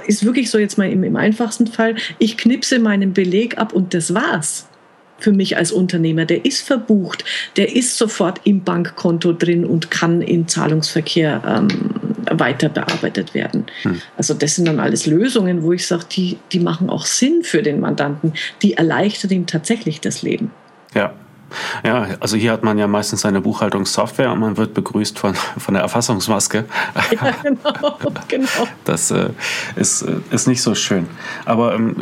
ist 0.06 0.26
wirklich 0.26 0.50
so 0.50 0.58
jetzt 0.58 0.76
mal 0.76 0.90
im, 0.90 1.04
im 1.04 1.16
einfachsten 1.16 1.66
Fall, 1.66 1.94
ich 2.18 2.36
knipse 2.36 2.78
meinen 2.78 3.14
Beleg 3.14 3.56
ab 3.56 3.72
und 3.72 3.94
das 3.94 4.12
war's 4.12 4.68
für 5.24 5.32
mich 5.32 5.56
als 5.56 5.72
Unternehmer. 5.72 6.26
Der 6.26 6.44
ist 6.44 6.66
verbucht, 6.66 7.24
der 7.56 7.74
ist 7.74 7.96
sofort 7.96 8.42
im 8.44 8.62
Bankkonto 8.62 9.32
drin 9.32 9.64
und 9.64 9.90
kann 9.90 10.20
im 10.20 10.46
Zahlungsverkehr 10.46 11.42
ähm, 11.46 11.68
weiter 12.30 12.68
bearbeitet 12.68 13.32
werden. 13.32 13.64
Hm. 13.82 14.02
Also 14.18 14.34
das 14.34 14.56
sind 14.56 14.68
dann 14.68 14.80
alles 14.80 15.06
Lösungen, 15.06 15.62
wo 15.62 15.72
ich 15.72 15.86
sage, 15.86 16.04
die, 16.12 16.36
die 16.52 16.60
machen 16.60 16.90
auch 16.90 17.06
Sinn 17.06 17.42
für 17.42 17.62
den 17.62 17.80
Mandanten, 17.80 18.34
die 18.60 18.74
erleichtern 18.74 19.30
ihm 19.30 19.46
tatsächlich 19.46 20.02
das 20.02 20.20
Leben. 20.20 20.50
Ja, 20.94 21.14
ja, 21.84 22.08
also 22.20 22.36
hier 22.36 22.52
hat 22.52 22.64
man 22.64 22.78
ja 22.78 22.86
meistens 22.86 23.20
seine 23.22 23.40
Buchhaltungssoftware 23.40 24.32
und 24.32 24.40
man 24.40 24.56
wird 24.56 24.74
begrüßt 24.74 25.18
von, 25.18 25.34
von 25.34 25.74
der 25.74 25.82
Erfassungsmaske. 25.82 26.64
Ja, 27.12 27.30
genau, 27.42 27.98
genau. 28.28 28.68
Das 28.84 29.10
äh, 29.10 29.30
ist, 29.76 30.02
äh, 30.02 30.16
ist 30.30 30.48
nicht 30.48 30.62
so 30.62 30.74
schön. 30.74 31.06
Aber 31.44 31.74
ähm, 31.74 31.96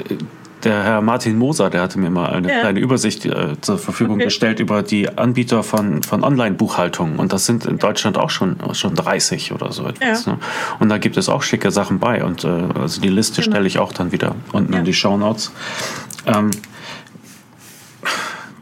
der 0.64 0.82
Herr 0.84 1.00
Martin 1.02 1.38
Moser, 1.38 1.70
der 1.70 1.82
hatte 1.82 1.98
mir 1.98 2.10
mal 2.10 2.30
eine 2.30 2.48
ja. 2.48 2.60
kleine 2.60 2.80
Übersicht 2.80 3.24
äh, 3.24 3.60
zur 3.60 3.78
Verfügung 3.78 4.16
okay. 4.16 4.24
gestellt 4.24 4.60
über 4.60 4.82
die 4.82 5.08
Anbieter 5.16 5.62
von, 5.62 6.02
von 6.02 6.24
Online-Buchhaltungen. 6.24 7.18
Und 7.18 7.32
das 7.32 7.46
sind 7.46 7.66
in 7.66 7.78
Deutschland 7.78 8.18
auch 8.18 8.30
schon, 8.30 8.56
schon 8.72 8.94
30 8.94 9.52
oder 9.52 9.72
so 9.72 9.86
etwas. 9.86 10.26
Ja. 10.26 10.32
Ne? 10.32 10.38
Und 10.78 10.88
da 10.88 10.98
gibt 10.98 11.16
es 11.16 11.28
auch 11.28 11.42
schicke 11.42 11.70
Sachen 11.70 11.98
bei. 11.98 12.24
Und 12.24 12.44
äh, 12.44 12.48
also 12.48 13.00
die 13.00 13.08
Liste 13.08 13.42
genau. 13.42 13.54
stelle 13.54 13.66
ich 13.66 13.78
auch 13.78 13.92
dann 13.92 14.12
wieder 14.12 14.34
unten 14.52 14.72
ja. 14.72 14.78
in 14.78 14.84
die 14.84 14.94
Show 14.94 15.16
Notes. 15.16 15.52
Ähm, 16.26 16.50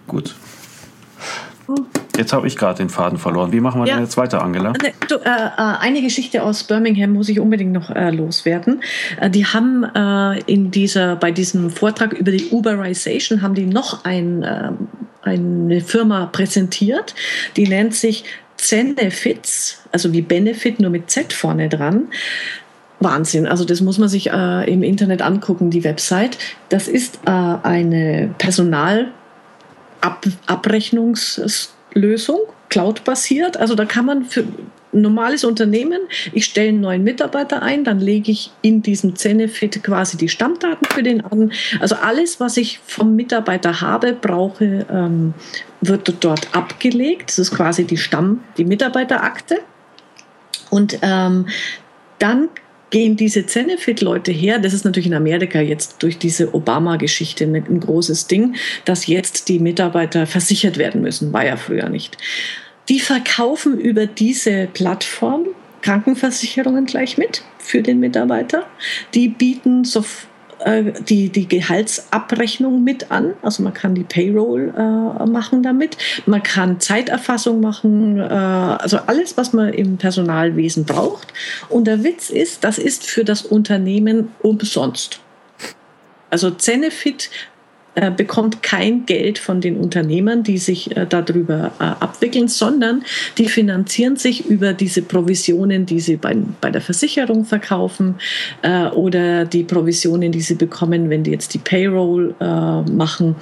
gut. 0.07 0.35
Jetzt 2.17 2.33
habe 2.33 2.47
ich 2.47 2.57
gerade 2.57 2.79
den 2.79 2.91
Faden 2.91 3.19
verloren. 3.19 3.53
Wie 3.53 3.61
machen 3.61 3.81
wir 3.81 3.89
ja. 3.89 3.95
denn 3.95 4.05
jetzt 4.05 4.17
weiter, 4.17 4.43
Angela? 4.43 4.73
Ne, 4.73 4.93
du, 5.09 5.17
äh, 5.17 5.29
äh, 5.29 5.53
eine 5.57 6.03
Geschichte 6.03 6.43
aus 6.43 6.65
Birmingham 6.65 7.13
muss 7.13 7.29
ich 7.29 7.41
unbedingt 7.41 7.73
noch 7.73 7.91
äh, 7.91 8.11
loswerden. 8.11 8.83
Äh, 9.21 9.31
die 9.31 9.47
haben 9.47 9.85
äh, 9.85 10.41
in 10.41 10.71
dieser, 10.71 11.17
bei 11.17 11.31
diesem 11.31 11.71
Vortrag 11.71 12.13
über 12.13 12.31
die 12.31 12.47
Uberization 12.51 13.43
haben 13.43 13.55
die 13.55 13.67
noch 13.67 14.05
ein, 14.05 14.43
äh, 14.43 14.71
eine 15.23 15.81
Firma 15.81 16.27
präsentiert, 16.27 17.15
die 17.57 17.67
nennt 17.67 17.95
sich 17.95 18.25
Zenefits, 18.57 19.83
also 19.91 20.13
wie 20.13 20.21
Benefit 20.21 20.81
nur 20.81 20.91
mit 20.91 21.11
Z 21.11 21.33
vorne 21.33 21.69
dran. 21.69 22.09
Wahnsinn. 23.01 23.47
Also 23.47 23.65
das 23.65 23.81
muss 23.81 23.97
man 23.97 24.11
sich 24.11 24.31
äh, 24.31 24.71
im 24.71 24.83
Internet 24.83 25.23
angucken, 25.23 25.71
die 25.71 25.85
Website. 25.85 26.37
Das 26.69 26.87
ist 26.87 27.21
äh, 27.25 27.31
eine 27.31 28.35
Personalabrechnungs- 30.01 31.71
Lösung, 31.95 32.41
Cloud-basiert. 32.69 33.57
Also 33.57 33.75
da 33.75 33.85
kann 33.85 34.07
man 34.07 34.25
für 34.25 34.43
ein 34.93 35.03
normales 35.03 35.45
Unternehmen, 35.45 36.01
ich 36.33 36.45
stelle 36.47 36.71
einen 36.71 36.81
neuen 36.81 37.05
Mitarbeiter 37.05 37.63
ein, 37.63 37.85
dann 37.85 38.01
lege 38.01 38.33
ich 38.33 38.51
in 38.63 38.83
diesem 38.83 39.17
Zenefit 39.17 39.83
quasi 39.83 40.17
die 40.17 40.29
Stammdaten 40.29 40.87
für 40.91 41.03
den 41.03 41.25
an. 41.25 41.53
Also 41.81 41.97
alles, 41.97 42.41
was 42.41 42.57
ich 42.57 42.81
vom 42.87 43.15
Mitarbeiter 43.15 43.81
habe, 43.81 44.13
brauche, 44.13 44.87
ähm, 44.91 45.35
wird 45.81 46.13
dort 46.21 46.55
abgelegt. 46.55 47.31
Das 47.31 47.39
ist 47.39 47.55
quasi 47.55 47.85
die 47.85 47.97
Stamm, 47.97 48.43
die 48.57 48.65
Mitarbeiterakte. 48.65 49.59
Und 50.71 50.99
ähm, 51.03 51.47
dann 52.19 52.49
gehen 52.91 53.17
diese 53.17 53.47
Zenefit-Leute 53.47 54.33
her? 54.33 54.59
Das 54.59 54.73
ist 54.73 54.85
natürlich 54.85 55.07
in 55.07 55.15
Amerika 55.15 55.61
jetzt 55.61 56.03
durch 56.03 56.19
diese 56.19 56.55
Obama-Geschichte 56.55 57.45
ein 57.45 57.81
großes 57.81 58.27
Ding, 58.27 58.57
dass 58.85 59.07
jetzt 59.07 59.49
die 59.49 59.59
Mitarbeiter 59.59 60.27
versichert 60.27 60.77
werden 60.77 61.01
müssen. 61.01 61.33
War 61.33 61.47
ja 61.47 61.57
früher 61.57 61.89
nicht. 61.89 62.19
Die 62.89 63.01
verkaufen 63.01 63.79
über 63.79 64.07
diese 64.07 64.69
Plattform 64.73 65.47
Krankenversicherungen 65.83 66.87
gleich 66.87 67.17
mit 67.17 67.43
für 67.59 67.83
den 67.83 68.01
Mitarbeiter. 68.01 68.67
Die 69.15 69.29
bieten 69.29 69.85
sofort 69.85 70.30
äh, 70.65 70.93
die, 71.09 71.29
die 71.31 71.49
Gehaltsabrechnung 71.49 72.85
mit 72.85 73.11
an. 73.11 73.35
Also 73.43 73.63
man 73.63 73.75
kann 73.75 73.95
die 73.95 74.05
Payroll 74.05 74.73
äh, 74.77 75.27
machen 75.27 75.63
damit. 75.63 75.97
Man 76.27 76.43
kann 76.43 76.81
Zeiterfassung 76.81 77.61
machen. 77.61 78.19
Äh, 78.19 78.23
also 78.23 78.99
alles, 79.07 79.37
was 79.37 79.53
man 79.53 79.73
im 79.73 79.97
Personalwesen 79.97 80.85
braucht. 80.85 81.33
Und 81.69 81.87
der 81.87 82.05
Witz 82.05 82.31
ist, 82.31 82.65
das 82.65 82.79
ist 82.79 83.07
für 83.07 83.25
das 83.25 83.43
Unternehmen 83.43 84.33
umsonst. 84.43 85.21
Also 86.31 86.51
Zenefit 86.51 87.31
bekommt 88.17 88.63
kein 88.63 89.05
Geld 89.07 89.39
von 89.39 89.61
den 89.61 89.77
Unternehmern, 89.77 90.43
die 90.43 90.59
sich 90.59 90.97
äh, 90.97 91.07
darüber 91.09 91.73
äh, 91.79 91.85
abwickeln, 91.85 92.49
sondern 92.49 93.03
die 93.39 93.47
finanzieren 93.47 94.17
sich 94.17 94.47
über 94.47 94.73
diese 94.73 95.03
Provisionen, 95.03 95.87
die 95.87 96.01
sie 96.01 96.17
bei, 96.17 96.37
der 96.71 96.81
Versicherung 96.81 97.45
verkaufen 97.45 98.17
äh, 98.63 98.87
oder 98.87 99.45
die 99.45 99.65
Provisionen, 99.65 100.33
die 100.33 100.41
sie 100.41 100.55
bekommen, 100.55 101.11
wenn 101.11 101.25
die 101.25 101.33
jetzt 101.33 101.55
die 101.55 101.59
Payroll 101.59 102.35
äh, 102.41 102.45
machen, 102.91 103.37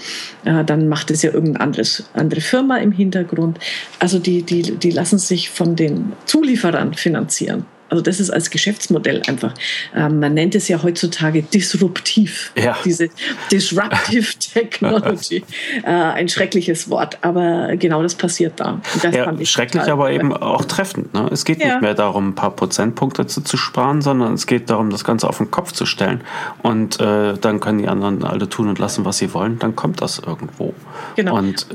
äh, 0.45 0.65
dann 0.65 0.89
macht 0.89 1.11
es 1.11 1.23
ja 1.23 1.33
irgendeine 1.33 1.85
andere 2.15 2.41
Firma 2.41 2.79
im 2.79 2.93
Hintergrund. 2.93 3.59
Also 3.99 4.19
die, 4.19 4.43
die, 4.43 4.63
die 4.63 4.91
lassen 4.91 5.19
sich 5.19 5.51
von 5.51 5.77
den 5.77 6.13
Zulieferern 6.27 6.95
finanzieren. 6.95 7.65
Also 7.88 8.03
das 8.03 8.20
ist 8.20 8.31
als 8.31 8.51
Geschäftsmodell 8.51 9.22
einfach. 9.27 9.55
Ähm, 9.94 10.20
man 10.20 10.35
nennt 10.35 10.55
es 10.55 10.68
ja 10.68 10.83
heutzutage 10.83 11.42
disruptiv. 11.42 12.53
Ja. 12.57 12.77
Diese 12.85 13.09
Disruptive 13.51 14.38
Technology. 14.53 15.44
äh, 15.85 15.90
ein 15.90 16.29
schreckliches 16.29 16.90
Wort, 16.90 17.18
aber 17.22 17.77
genau 17.77 18.03
das 18.03 18.14
passiert 18.14 18.61
da. 18.61 18.81
Das 19.03 19.14
ja, 19.14 19.33
schrecklich, 19.44 19.85
aber 19.85 20.11
eben 20.11 20.37
auch 20.37 20.64
treffend. 20.64 21.14
Ne? 21.14 21.29
Es 21.33 21.44
geht 21.44 21.61
ja. 21.61 21.68
nicht 21.68 21.83
mehr 21.83 21.94
darum, 21.94 22.29
ein 22.29 22.35
paar 22.35 22.51
Prozentpunkte 22.51 23.27
zu, 23.27 23.42
zu, 23.42 23.57
sparen, 23.57 24.03
sondern 24.03 24.35
es 24.35 24.46
geht 24.46 24.70
darum, 24.70 24.90
das 24.90 25.05
Ganze 25.05 25.29
auf 25.29 25.38
den 25.38 25.51
Kopf 25.51 25.72
zu 25.72 25.87
stellen. 25.87 26.22
Und 26.62 27.01
äh, 27.01 27.35
dann 27.40 27.61
können 27.61 27.79
die 27.79 27.88
anderen 27.88 28.24
alle 28.24 28.48
tun 28.48 28.68
und 28.68 28.79
lassen, 28.79 29.05
was 29.05 29.18
sie 29.18 29.33
wollen. 29.35 29.59
Dann 29.59 29.77
kommt 29.77 30.03
das 30.03 30.18
irgendwo. 30.18 30.74
Genau. 31.16 31.37
Und 31.37 31.66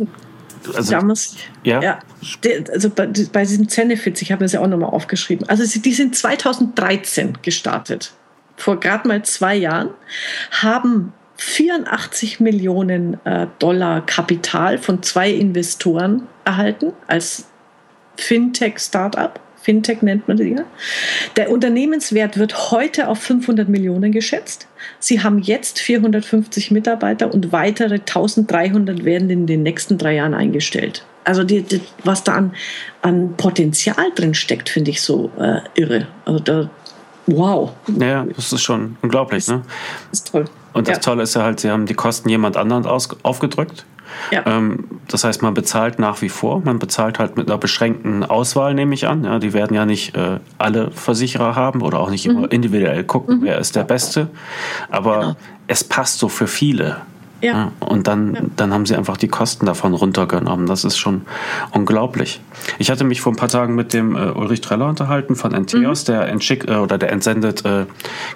also, 0.73 0.91
da 0.91 1.01
muss, 1.01 1.35
ja? 1.63 1.81
ja 1.81 1.99
also 2.71 2.89
bei, 2.89 3.07
bei 3.31 3.43
diesem 3.43 3.67
Zenefits, 3.69 4.21
ich 4.21 4.31
habe 4.31 4.43
das 4.43 4.53
ja 4.53 4.61
auch 4.61 4.67
nochmal 4.67 4.89
aufgeschrieben, 4.89 5.47
also 5.49 5.63
die 5.79 5.93
sind 5.93 6.15
2013 6.15 7.39
gestartet, 7.41 8.13
vor 8.55 8.79
gerade 8.79 9.07
mal 9.07 9.23
zwei 9.23 9.55
Jahren, 9.55 9.89
haben 10.51 11.13
84 11.37 12.39
Millionen 12.39 13.19
äh, 13.25 13.47
Dollar 13.59 14.05
Kapital 14.05 14.77
von 14.77 15.01
zwei 15.03 15.31
Investoren 15.31 16.27
erhalten 16.45 16.93
als 17.07 17.47
Fintech-Startup. 18.17 19.39
Fintech 19.63 20.01
nennt 20.01 20.27
man 20.27 20.35
die. 20.35 20.57
Der 21.37 21.49
Unternehmenswert 21.49 22.37
wird 22.37 22.71
heute 22.71 23.07
auf 23.07 23.19
500 23.19 23.69
Millionen 23.69 24.11
geschätzt. 24.11 24.67
Sie 24.99 25.23
haben 25.23 25.39
jetzt 25.39 25.79
450 25.79 26.71
Mitarbeiter 26.71 27.33
und 27.33 27.53
weitere 27.53 27.95
1300 27.95 29.05
werden 29.05 29.29
in 29.29 29.47
den 29.47 29.63
nächsten 29.63 29.97
drei 29.97 30.15
Jahren 30.15 30.33
eingestellt. 30.33 31.05
Also 31.23 31.45
die, 31.45 31.61
die, 31.61 31.79
was 32.03 32.25
da 32.25 32.33
an, 32.33 32.53
an 33.01 33.35
Potenzial 33.37 34.11
drin 34.13 34.33
steckt, 34.33 34.67
finde 34.67 34.91
ich 34.91 35.01
so 35.01 35.31
äh, 35.39 35.61
irre. 35.75 36.07
Also 36.25 36.39
da, 36.39 36.69
wow. 37.27 37.71
Ja, 37.97 38.25
das 38.35 38.51
ist 38.51 38.61
schon 38.61 38.97
unglaublich. 39.01 39.45
Das, 39.45 39.55
ne? 39.55 39.61
ist 40.11 40.27
toll. 40.29 40.45
Und 40.73 40.87
das 40.87 40.97
ja. 40.97 41.01
Tolle 41.01 41.23
ist 41.23 41.35
ja 41.35 41.43
halt, 41.43 41.59
sie 41.59 41.69
haben 41.69 41.85
die 41.85 41.93
Kosten 41.93 42.29
jemand 42.29 42.57
anderen 42.57 42.85
aus, 42.85 43.09
aufgedrückt 43.23 43.85
ja. 44.31 44.43
Ähm, 44.45 44.85
das 45.07 45.23
heißt, 45.23 45.41
man 45.41 45.53
bezahlt 45.53 45.99
nach 45.99 46.21
wie 46.21 46.29
vor. 46.29 46.61
Man 46.61 46.79
bezahlt 46.79 47.19
halt 47.19 47.37
mit 47.37 47.47
einer 47.47 47.57
beschränkten 47.57 48.23
Auswahl, 48.23 48.73
nehme 48.73 48.93
ich 48.93 49.07
an. 49.07 49.23
Ja, 49.23 49.39
die 49.39 49.53
werden 49.53 49.75
ja 49.75 49.85
nicht 49.85 50.15
äh, 50.15 50.39
alle 50.57 50.91
Versicherer 50.91 51.55
haben 51.55 51.81
oder 51.81 51.99
auch 51.99 52.09
nicht 52.09 52.27
mhm. 52.27 52.37
immer 52.37 52.51
individuell 52.51 53.03
gucken, 53.03 53.39
mhm. 53.39 53.43
wer 53.43 53.57
ist 53.57 53.75
der 53.75 53.83
Beste. 53.83 54.29
Aber 54.89 55.19
genau. 55.19 55.35
es 55.67 55.83
passt 55.83 56.19
so 56.19 56.29
für 56.29 56.47
viele 56.47 56.97
Ja. 57.43 57.73
Und 57.79 58.07
dann, 58.07 58.33
ja. 58.33 58.41
dann 58.55 58.73
haben 58.73 58.85
sie 58.85 58.95
einfach 58.95 59.17
die 59.17 59.27
Kosten 59.27 59.65
davon 59.65 59.93
runtergenommen. 59.93 60.65
Das 60.65 60.85
ist 60.85 60.97
schon 60.97 61.23
unglaublich. 61.71 62.39
Ich 62.79 62.89
hatte 62.89 63.03
mich 63.03 63.19
vor 63.19 63.33
ein 63.33 63.35
paar 63.35 63.49
Tagen 63.49 63.75
mit 63.75 63.93
dem 63.93 64.15
äh, 64.15 64.29
Ulrich 64.31 64.61
Treller 64.61 64.87
unterhalten 64.87 65.35
von 65.35 65.51
NTOS, 65.51 66.03
mhm. 66.03 66.11
der 66.11 66.27
entschick, 66.29 66.69
äh, 66.69 66.75
oder 66.75 66.97
der 66.97 67.11
entsendet 67.11 67.65
äh, 67.65 67.85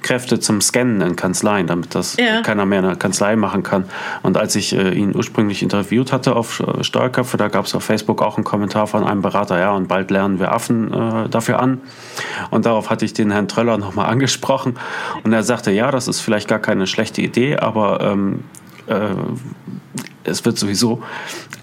Kräfte 0.01 0.41
zum 0.41 0.59
Scannen 0.59 0.99
in 0.99 1.15
Kanzleien, 1.15 1.67
damit 1.67 1.95
das 1.95 2.17
ja. 2.17 2.41
keiner 2.41 2.65
mehr 2.65 2.79
in 2.79 2.85
der 2.85 2.95
Kanzlei 2.97 3.37
machen 3.37 3.63
kann. 3.63 3.85
Und 4.23 4.37
als 4.37 4.55
ich 4.55 4.75
äh, 4.75 4.91
ihn 4.91 5.15
ursprünglich 5.15 5.63
interviewt 5.63 6.11
hatte 6.11 6.35
auf 6.35 6.59
äh, 6.59 6.83
Steuerköpfe, 6.83 7.37
da 7.37 7.47
gab 7.47 7.65
es 7.65 7.75
auf 7.75 7.85
Facebook 7.85 8.21
auch 8.21 8.35
einen 8.35 8.43
Kommentar 8.43 8.87
von 8.87 9.05
einem 9.05 9.21
Berater, 9.21 9.57
ja, 9.57 9.71
und 9.71 9.87
bald 9.87 10.11
lernen 10.11 10.39
wir 10.39 10.51
Affen 10.51 10.93
äh, 10.93 11.29
dafür 11.29 11.59
an. 11.59 11.79
Und 12.49 12.65
darauf 12.65 12.89
hatte 12.89 13.05
ich 13.05 13.13
den 13.13 13.31
Herrn 13.31 13.47
Treller 13.47 13.77
nochmal 13.77 14.07
angesprochen. 14.07 14.75
Und 15.23 15.31
er 15.31 15.43
sagte, 15.43 15.71
ja, 15.71 15.91
das 15.91 16.09
ist 16.09 16.19
vielleicht 16.19 16.49
gar 16.49 16.59
keine 16.59 16.87
schlechte 16.87 17.21
Idee, 17.21 17.55
aber 17.55 18.01
ähm, 18.01 18.43
äh, 18.87 19.15
es 20.23 20.45
wird 20.45 20.57
sowieso 20.57 21.01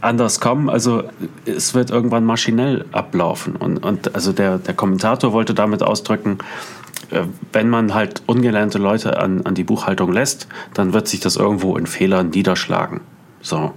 anders 0.01 0.41
kommen. 0.41 0.69
Also 0.69 1.05
es 1.45 1.75
wird 1.75 1.91
irgendwann 1.91 2.25
maschinell 2.25 2.85
ablaufen. 2.93 3.57
Und, 3.57 3.79
und 3.79 4.15
also 4.15 4.33
der, 4.33 4.59
der 4.59 4.75
Kommentator 4.75 5.33
wollte 5.33 5.55
damit 5.55 5.83
ausdrücken, 5.83 6.39
äh, 7.11 7.23
wenn 7.53 7.69
man 7.69 7.95
halt 7.95 8.23
ungelernte 8.27 8.79
Leute 8.79 9.19
an, 9.19 9.43
an 9.43 9.55
die 9.55 9.65
Buchhaltung 9.65 10.13
lässt, 10.13 10.49
dann 10.73 10.93
wird 10.93 11.09
sich 11.09 11.21
das 11.21 11.37
irgendwo 11.37 11.77
in 11.77 11.87
Fehlern 11.87 12.31
niederschlagen. 12.31 13.01
So. 13.41 13.73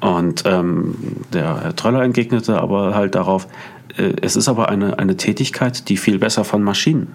Und 0.00 0.42
ähm, 0.46 0.96
der 1.32 1.62
Herr 1.62 1.76
Tröller 1.76 2.02
entgegnete 2.02 2.60
aber 2.60 2.94
halt 2.94 3.14
darauf, 3.14 3.46
äh, 3.96 4.14
es 4.22 4.36
ist 4.36 4.48
aber 4.48 4.68
eine, 4.68 4.98
eine 4.98 5.16
Tätigkeit, 5.16 5.88
die 5.88 5.96
viel 5.96 6.18
besser 6.18 6.44
von 6.44 6.62
Maschinen 6.62 7.12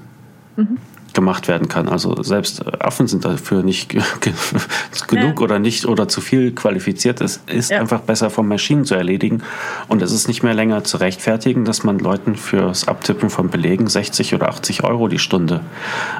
mhm 0.55 0.77
gemacht 1.13 1.47
werden 1.47 1.67
kann. 1.67 1.87
Also 1.87 2.21
selbst 2.23 2.65
Affen 2.81 3.07
sind 3.07 3.25
dafür 3.25 3.63
nicht 3.63 3.89
genug 5.07 5.39
ja. 5.39 5.43
oder 5.43 5.59
nicht 5.59 5.85
oder 5.85 6.07
zu 6.07 6.21
viel 6.21 6.53
qualifiziert. 6.53 7.21
Es 7.21 7.41
ist 7.47 7.71
ja. 7.71 7.79
einfach 7.79 8.01
besser 8.01 8.29
von 8.29 8.47
Maschinen 8.47 8.85
zu 8.85 8.95
erledigen 8.95 9.43
und 9.87 10.01
es 10.01 10.11
ist 10.11 10.27
nicht 10.27 10.43
mehr 10.43 10.53
länger 10.53 10.83
zu 10.83 10.97
rechtfertigen, 10.97 11.65
dass 11.65 11.83
man 11.83 11.99
Leuten 11.99 12.35
fürs 12.35 12.87
Abtippen 12.87 13.29
von 13.29 13.49
Belegen 13.49 13.87
60 13.87 14.33
oder 14.33 14.49
80 14.49 14.83
Euro 14.83 15.07
die 15.07 15.19
Stunde 15.19 15.61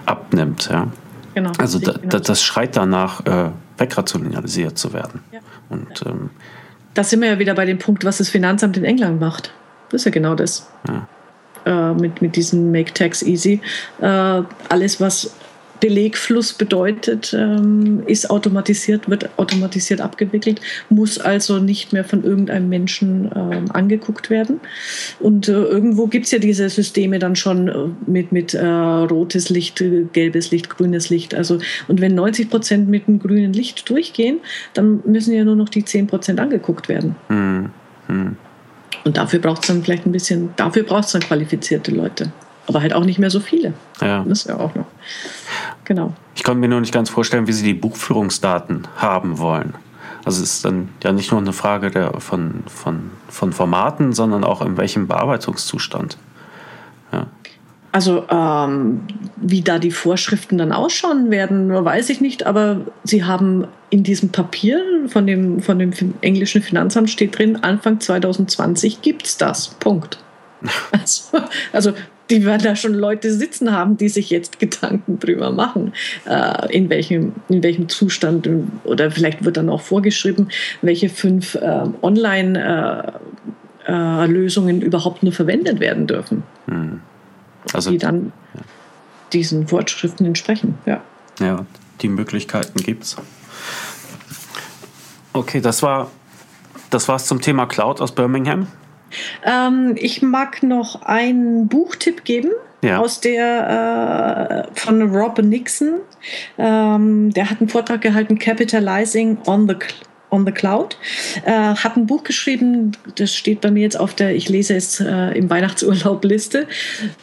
abnimmt. 0.06 0.70
Ja? 0.72 0.88
Genau, 1.34 1.52
also 1.58 1.80
da, 1.80 1.94
da, 1.94 2.20
das 2.20 2.44
schreit 2.44 2.76
danach, 2.76 3.26
äh, 3.26 3.50
wegrationalisiert 3.78 4.78
zu 4.78 4.94
werden. 4.94 5.22
Ja. 5.32 5.40
Und, 5.70 6.04
ähm, 6.06 6.30
da 6.94 7.04
sind 7.04 7.22
wir 7.22 7.30
ja 7.30 7.40
wieder 7.40 7.56
bei 7.56 7.66
dem 7.66 7.80
Punkt, 7.80 8.06
was 8.06 8.20
das 8.20 8.30
Finanzamt 8.30 8.78
in 8.78 8.84
England 8.84 9.20
macht. 9.20 9.52
Das 9.90 10.02
ist 10.02 10.06
ja 10.06 10.12
genau 10.12 10.36
das. 10.36 10.70
Ja 10.88 11.08
äh, 11.66 11.94
mit, 11.94 12.22
mit 12.22 12.36
diesem 12.36 12.72
Make 12.72 12.94
Tax 12.94 13.22
Easy. 13.22 13.60
Äh, 14.02 14.06
alles, 14.70 15.00
was 15.00 15.32
Belegfluss 15.84 16.54
bedeutet, 16.54 17.36
ähm, 17.38 18.04
ist 18.08 18.30
automatisiert, 18.30 19.10
wird 19.10 19.30
automatisiert 19.38 20.00
abgewickelt, 20.00 20.62
muss 20.88 21.20
also 21.20 21.60
nicht 21.60 21.92
mehr 21.92 22.06
von 22.06 22.24
irgendeinem 22.24 22.70
Menschen 22.70 23.30
ähm, 23.36 23.66
angeguckt 23.74 24.30
werden. 24.30 24.62
Und 25.20 25.50
äh, 25.50 25.52
irgendwo 25.52 26.08
gibt 26.08 26.28
es 26.28 26.32
ja 26.32 26.40
diese 26.40 26.70
Systeme 26.70 27.20
dann 27.20 27.36
schon 27.36 27.68
äh, 27.68 27.74
mit, 28.10 28.32
mit 28.32 28.54
äh, 28.54 28.66
rotes 28.66 29.50
Licht, 29.50 29.84
gelbes 30.14 30.52
Licht, 30.52 30.70
grünes 30.70 31.10
Licht. 31.10 31.36
Also, 31.36 31.60
und 31.90 32.00
wenn 32.00 32.16
90 32.16 32.50
Prozent 32.50 32.88
mit 32.88 33.10
einem 33.10 33.20
grünen 33.20 33.52
Licht 33.52 33.90
durchgehen, 33.90 34.40
dann 34.74 35.02
müssen 35.06 35.34
ja 35.34 35.44
nur 35.44 35.58
noch 35.58 35.68
die 35.68 35.84
10 35.84 36.08
Prozent 36.08 36.40
angeguckt 36.40 36.88
werden. 36.88 37.18
Hm. 37.28 38.38
Und 39.04 39.18
dafür 39.18 39.40
braucht 39.40 39.62
es 39.64 39.68
dann 39.68 39.84
vielleicht 39.84 40.06
ein 40.06 40.12
bisschen, 40.12 40.54
dafür 40.56 40.84
braucht 40.84 41.06
es 41.06 41.12
dann 41.12 41.22
qualifizierte 41.22 41.92
Leute. 41.92 42.32
Aber 42.68 42.82
halt 42.82 42.94
auch 42.94 43.04
nicht 43.04 43.20
mehr 43.20 43.30
so 43.30 43.42
viele. 43.42 43.74
Ja. 44.02 44.24
Das 44.24 44.40
ist 44.40 44.48
ja 44.48 44.58
auch 44.58 44.74
noch. 44.76 44.86
Genau. 45.84 46.14
Ich 46.36 46.44
konnte 46.44 46.60
mir 46.60 46.70
nur 46.70 46.80
nicht 46.80 46.94
ganz 46.94 47.10
vorstellen, 47.10 47.48
wie 47.48 47.52
sie 47.52 47.66
die 47.66 47.74
Buchführungsdaten 47.74 48.88
haben 48.96 49.38
wollen. 49.38 49.74
Also 50.24 50.42
es 50.42 50.54
ist 50.54 50.66
dann 50.66 50.90
ja 51.04 51.12
nicht 51.12 51.32
nur 51.32 51.42
eine 51.42 51.52
Frage 51.52 51.92
der, 51.92 52.20
von, 52.22 52.64
von, 52.68 53.12
von 53.28 53.52
Formaten, 53.52 54.14
sondern 54.14 54.46
auch 54.46 54.62
in 54.62 54.78
welchem 54.78 55.08
Bearbeitungszustand. 55.08 56.18
Also 57.94 58.26
ähm, 58.28 59.02
wie 59.38 59.62
da 59.62 59.78
die 59.78 59.92
Vorschriften 59.92 60.58
dann 60.58 60.72
ausschauen 60.72 61.30
werden, 61.30 61.72
weiß 61.72 62.10
ich 62.10 62.22
nicht, 62.22 62.44
aber 62.44 62.82
sie 63.04 63.24
haben 63.24 63.68
in 63.92 64.02
diesem 64.02 64.30
Papier 64.30 64.82
von 65.08 65.28
dem, 65.28 65.60
von 65.60 65.78
dem 65.78 65.94
englischen 66.22 66.64
Finanzamt 66.64 67.12
steht 67.12 67.38
drin, 67.38 67.58
Anfang 67.58 68.00
2020 68.00 69.04
gibt 69.04 69.28
es 69.28 69.38
das. 69.38 69.76
Punkt. 69.80 70.18
Also, 70.92 71.38
also 71.72 71.94
die 72.32 72.44
werden 72.46 72.64
da 72.64 72.76
schon 72.76 72.96
Leute 72.96 73.32
sitzen 73.32 73.74
haben, 73.74 73.98
die 73.98 74.10
sich 74.10 74.32
jetzt 74.32 74.60
Gedanken 74.60 75.20
drüber 75.20 75.52
machen, 75.52 75.94
äh, 76.26 76.76
in, 76.76 76.90
welchem, 76.90 77.34
in 77.50 77.62
welchem 77.62 77.90
Zustand 77.90 78.50
oder 78.86 79.12
vielleicht 79.12 79.46
wird 79.46 79.58
dann 79.58 79.70
auch 79.70 79.82
vorgeschrieben, 79.82 80.48
welche 80.82 81.10
fünf 81.10 81.54
äh, 81.56 81.84
Online-Lösungen 82.02 84.82
äh, 84.82 84.84
äh 84.84 84.86
überhaupt 84.86 85.22
nur 85.22 85.34
verwendet 85.34 85.80
werden 85.80 86.08
dürfen. 86.08 86.42
Hm 86.66 87.02
also, 87.74 87.92
die 87.92 87.98
dann 87.98 88.34
ja. 88.54 88.62
diesen 89.32 89.68
Vorschriften 89.68 90.26
entsprechen. 90.26 90.78
Ja, 90.86 91.02
ja 91.40 91.66
die 92.02 92.10
Möglichkeiten 92.10 92.80
gibt 92.80 93.04
es. 93.04 93.16
Okay, 95.34 95.62
das 95.62 95.82
war 95.82 96.12
das 96.94 97.08
war's 97.08 97.26
zum 97.26 97.42
Thema 97.42 97.66
Cloud 97.66 98.02
aus 98.02 98.14
Birmingham. 98.14 98.68
Ähm, 99.44 99.96
ich 99.96 100.22
mag 100.22 100.64
noch 100.64 101.02
einen 101.04 101.68
Buchtipp 101.68 102.24
geben. 102.24 102.52
Ja. 102.84 103.00
aus 103.00 103.22
der 103.22 104.68
äh, 104.76 104.78
von 104.78 105.02
Rob 105.16 105.42
Nixon. 105.42 106.02
Ähm, 106.58 107.32
der 107.32 107.50
hat 107.50 107.62
einen 107.62 107.70
Vortrag 107.70 108.02
gehalten, 108.02 108.38
Capitalizing 108.38 109.38
on 109.48 109.70
the 109.70 109.76
on 110.34 110.46
the 110.46 110.52
Cloud. 110.52 110.98
Äh, 111.46 111.52
hat 111.52 111.96
ein 111.96 112.08
Buch 112.08 112.24
geschrieben, 112.24 112.94
das 113.16 113.34
steht 113.34 113.62
bei 113.62 113.72
mir 113.72 113.84
jetzt 113.84 114.00
auf 114.00 114.16
der, 114.16 114.36
ich 114.36 114.50
lese 114.50 114.76
es 114.76 115.00
äh, 115.00 115.38
im 115.38 115.50
Weihnachtsurlaub-Liste, 115.50 116.68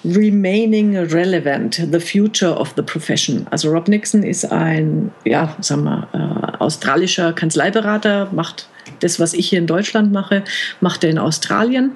Remaining 0.05 0.97
Relevant, 0.97 1.83
The 1.91 2.01
Future 2.01 2.57
of 2.57 2.73
the 2.77 2.83
Profession. 2.83 3.47
Also 3.51 3.71
Rob 3.71 3.89
Nixon 3.89 4.23
ist 4.23 4.51
ein, 4.51 5.11
ja, 5.25 5.57
sagen 5.61 5.85
wir, 5.85 6.09
äh, 6.13 6.63
australischer 6.63 7.33
Kanzleiberater, 7.33 8.29
macht 8.33 8.69
das, 9.01 9.19
was 9.19 9.35
ich 9.35 9.49
hier 9.49 9.59
in 9.59 9.67
Deutschland 9.67 10.13
mache, 10.13 10.45
macht 10.81 11.05
er 11.05 11.11
in 11.11 11.19
Australien. 11.19 11.93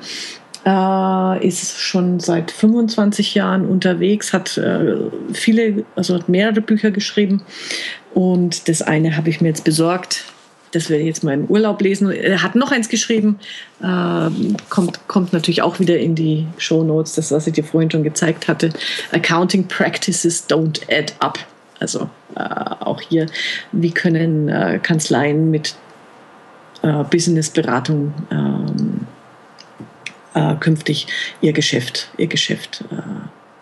Äh, 0.67 1.47
ist 1.47 1.79
schon 1.79 2.21
seit 2.21 2.51
25 2.51 3.35
Jahren 3.35 3.69
unterwegs, 3.69 4.33
hat 4.33 4.57
äh, 4.57 4.97
viele, 5.33 5.85
also 5.95 6.15
hat 6.15 6.29
mehrere 6.29 6.63
Bücher 6.63 6.91
geschrieben. 6.91 7.43
Und 8.15 8.69
das 8.69 8.81
eine 8.81 9.17
habe 9.17 9.29
ich 9.29 9.41
mir 9.41 9.49
jetzt 9.49 9.65
besorgt, 9.65 10.25
das 10.75 10.91
werde 10.91 11.03
ich 11.03 11.09
jetzt 11.09 11.25
mal 11.25 11.35
im 11.35 11.47
Urlaub 11.47 11.81
lesen. 11.81 12.11
Er 12.11 12.43
hat 12.43 12.55
noch 12.55 12.73
eins 12.73 12.89
geschrieben, 12.89 13.39
äh, 13.83 14.31
kommt, 14.69 15.07
kommt 15.09 15.33
natürlich 15.33 15.63
auch 15.63 15.79
wieder 15.79 15.99
in 15.99 16.15
die 16.15 16.47
Show 16.59 16.83
Notes, 16.83 17.15
das, 17.15 17.31
was 17.31 17.47
ich 17.47 17.55
dir 17.55 17.65
vorhin 17.65 17.91
schon 17.91 18.03
gezeigt 18.03 18.49
hatte. 18.49 18.71
Accounting 19.13 19.69
Practices 19.69 20.49
Don't 20.49 20.83
Add 20.91 21.15
Up. 21.21 21.39
Also 21.81 22.09
äh, 22.37 22.41
auch 22.41 23.01
hier, 23.01 23.27
wie 23.73 23.91
können 23.91 24.49
äh, 24.49 24.79
Kanzleien 24.83 25.51
mit 25.51 25.75
äh, 26.83 27.05
Businessberatung 27.05 28.15
ähm, 28.31 29.07
äh, 30.35 30.55
künftig 30.57 31.07
ihr 31.41 31.53
Geschäft, 31.53 32.11
ihr 32.17 32.27
Geschäft 32.27 32.85
äh, 32.91 32.97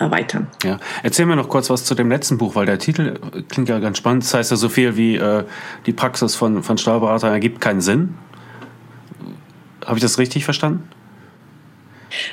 erweitern. 0.03 0.49
Ja, 0.65 0.79
erzähl 1.03 1.27
mir 1.27 1.37
noch 1.37 1.49
kurz 1.49 1.71
was 1.71 1.85
zu 1.85 1.95
dem 1.95 2.11
letzten 2.11 2.39
Buch, 2.39 2.55
weil 2.55 2.67
der 2.67 2.79
Titel 2.79 3.19
klingt 3.49 3.69
ja 3.69 3.79
ganz 3.79 3.99
spannend. 3.99 4.25
Das 4.25 4.35
heißt 4.35 4.51
ja 4.51 4.57
so 4.57 4.69
viel 4.69 4.97
wie 4.97 5.17
äh, 5.17 5.45
die 5.87 5.93
Praxis 5.93 6.35
von, 6.35 6.63
von 6.63 6.79
Steuerberatern 6.79 7.33
ergibt 7.33 7.61
keinen 7.61 7.81
Sinn. 7.81 8.15
Habe 9.85 9.99
ich 9.99 10.03
das 10.03 10.19
richtig 10.19 10.45
verstanden? 10.45 10.89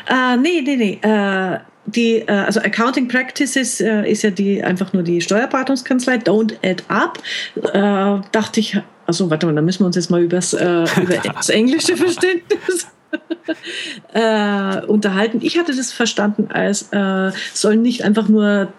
Äh, 0.07 0.37
nee, 0.37 0.61
nee, 0.61 0.75
nee. 0.75 0.99
Äh, 1.01 1.59
die, 1.85 2.17
äh, 2.17 2.31
also 2.31 2.59
Accounting 2.59 3.07
Practices 3.07 3.81
äh, 3.81 4.09
ist 4.09 4.23
ja 4.23 4.29
die 4.29 4.63
einfach 4.63 4.93
nur 4.93 5.03
die 5.03 5.21
Steuerberatungskanzlei. 5.21 6.15
Don't 6.15 6.53
add 6.63 6.83
up. 6.87 7.17
Äh, 7.55 8.21
dachte 8.31 8.59
ich, 8.59 8.77
also 9.07 9.29
warte 9.29 9.45
mal, 9.47 9.55
da 9.55 9.61
müssen 9.61 9.81
wir 9.81 9.87
uns 9.87 9.95
jetzt 9.95 10.11
mal 10.11 10.21
übers, 10.21 10.53
äh, 10.53 10.85
über 11.01 11.15
das 11.35 11.49
englische 11.49 11.97
Verständnis 11.97 12.87
äh, 14.13 14.85
unterhalten. 14.85 15.39
Ich 15.41 15.57
hatte 15.57 15.75
das 15.75 15.91
verstanden 15.91 16.49
als 16.51 16.91
äh, 16.91 17.31
sollen 17.53 17.81
nicht 17.81 18.03
einfach 18.03 18.27
nur 18.27 18.71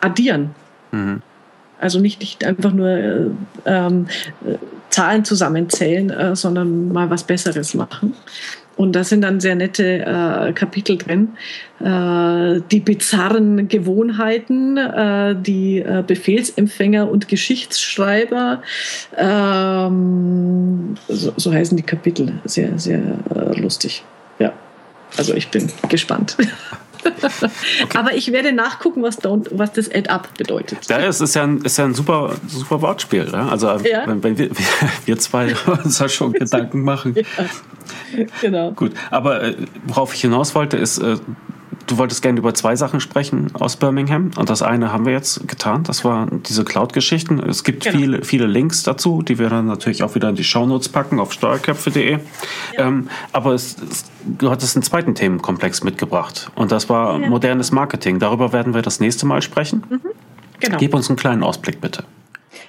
addieren. 0.00 0.54
Mhm. 0.92 1.22
Also 1.78 2.00
nicht, 2.00 2.20
nicht 2.20 2.44
einfach 2.44 2.72
nur 2.72 2.88
äh, 2.88 3.26
ähm, 3.66 4.06
Zahlen 4.90 5.24
zusammenzählen, 5.24 6.10
äh, 6.10 6.36
sondern 6.36 6.92
mal 6.92 7.10
was 7.10 7.24
Besseres 7.24 7.74
machen. 7.74 8.14
Und 8.76 8.94
da 8.94 9.04
sind 9.04 9.22
dann 9.22 9.40
sehr 9.40 9.54
nette 9.54 10.00
äh, 10.00 10.52
Kapitel 10.52 10.98
drin. 10.98 11.30
Äh, 11.80 12.60
die 12.70 12.80
bizarren 12.80 13.68
Gewohnheiten, 13.68 14.76
äh, 14.76 15.34
die 15.34 15.78
äh, 15.78 16.04
Befehlsempfänger 16.06 17.10
und 17.10 17.28
Geschichtsschreiber, 17.28 18.62
ähm, 19.16 20.94
so, 21.08 21.32
so, 21.36 21.52
heißen 21.52 21.76
die 21.76 21.82
Kapitel. 21.82 22.34
Sehr, 22.44 22.78
sehr 22.78 23.00
äh, 23.34 23.58
lustig. 23.58 24.04
Ja, 24.38 24.52
also 25.16 25.34
ich 25.34 25.48
bin 25.48 25.68
gespannt. 25.88 26.36
Okay. 27.06 27.98
Aber 27.98 28.14
ich 28.14 28.32
werde 28.32 28.52
nachgucken, 28.52 29.02
was, 29.02 29.20
don't, 29.22 29.46
was 29.52 29.72
das 29.72 29.92
Add 29.92 30.08
Up 30.08 30.28
bedeutet. 30.36 30.86
Ja, 30.88 30.98
es 30.98 31.20
ist 31.20 31.34
ja 31.34 31.44
ein, 31.44 31.58
ist 31.62 31.76
ja 31.78 31.84
ein 31.84 31.94
super, 31.94 32.34
super 32.46 32.82
Wortspiel. 32.82 33.24
Ne? 33.24 33.50
Also 33.50 33.68
ja. 33.68 34.06
wenn, 34.06 34.22
wenn 34.22 34.38
wir, 34.38 34.50
wir 35.04 35.18
zwei 35.18 35.54
uns 35.66 35.98
da 35.98 36.08
schon 36.08 36.32
Gedanken 36.32 36.82
machen. 36.82 37.14
Ja. 37.14 37.24
Genau. 38.40 38.72
Gut, 38.72 38.92
aber 39.10 39.42
äh, 39.42 39.56
worauf 39.86 40.14
ich 40.14 40.20
hinaus 40.20 40.54
wollte, 40.54 40.76
ist, 40.76 40.98
äh, 40.98 41.16
du 41.86 41.98
wolltest 41.98 42.22
gerne 42.22 42.38
über 42.38 42.54
zwei 42.54 42.76
Sachen 42.76 43.00
sprechen 43.00 43.50
aus 43.54 43.76
Birmingham 43.76 44.30
und 44.36 44.50
das 44.50 44.62
eine 44.62 44.92
haben 44.92 45.06
wir 45.06 45.12
jetzt 45.12 45.46
getan. 45.48 45.82
Das 45.84 46.04
war 46.04 46.26
diese 46.30 46.64
Cloud-Geschichten. 46.64 47.38
Es 47.40 47.64
gibt 47.64 47.84
genau. 47.84 47.98
viele, 47.98 48.24
viele 48.24 48.46
Links 48.46 48.82
dazu, 48.82 49.22
die 49.22 49.38
wir 49.38 49.48
dann 49.48 49.66
natürlich 49.66 50.02
auch 50.02 50.14
wieder 50.14 50.28
in 50.28 50.36
die 50.36 50.44
Shownotes 50.44 50.88
packen 50.88 51.20
auf 51.20 51.32
steuerköpfe.de. 51.32 52.12
Ja. 52.12 52.18
Ähm, 52.76 53.08
aber 53.32 53.54
es, 53.54 53.76
es, 53.90 54.04
du 54.24 54.50
hattest 54.50 54.76
einen 54.76 54.82
zweiten 54.82 55.14
Themenkomplex 55.14 55.82
mitgebracht 55.84 56.50
und 56.54 56.72
das 56.72 56.88
war 56.88 57.20
ja. 57.20 57.28
modernes 57.28 57.72
Marketing. 57.72 58.18
Darüber 58.18 58.52
werden 58.52 58.74
wir 58.74 58.82
das 58.82 59.00
nächste 59.00 59.26
Mal 59.26 59.42
sprechen. 59.42 59.84
Mhm. 59.88 60.00
Genau. 60.60 60.78
Gib 60.78 60.94
uns 60.94 61.08
einen 61.08 61.16
kleinen 61.16 61.42
Ausblick 61.42 61.80
bitte. 61.80 62.04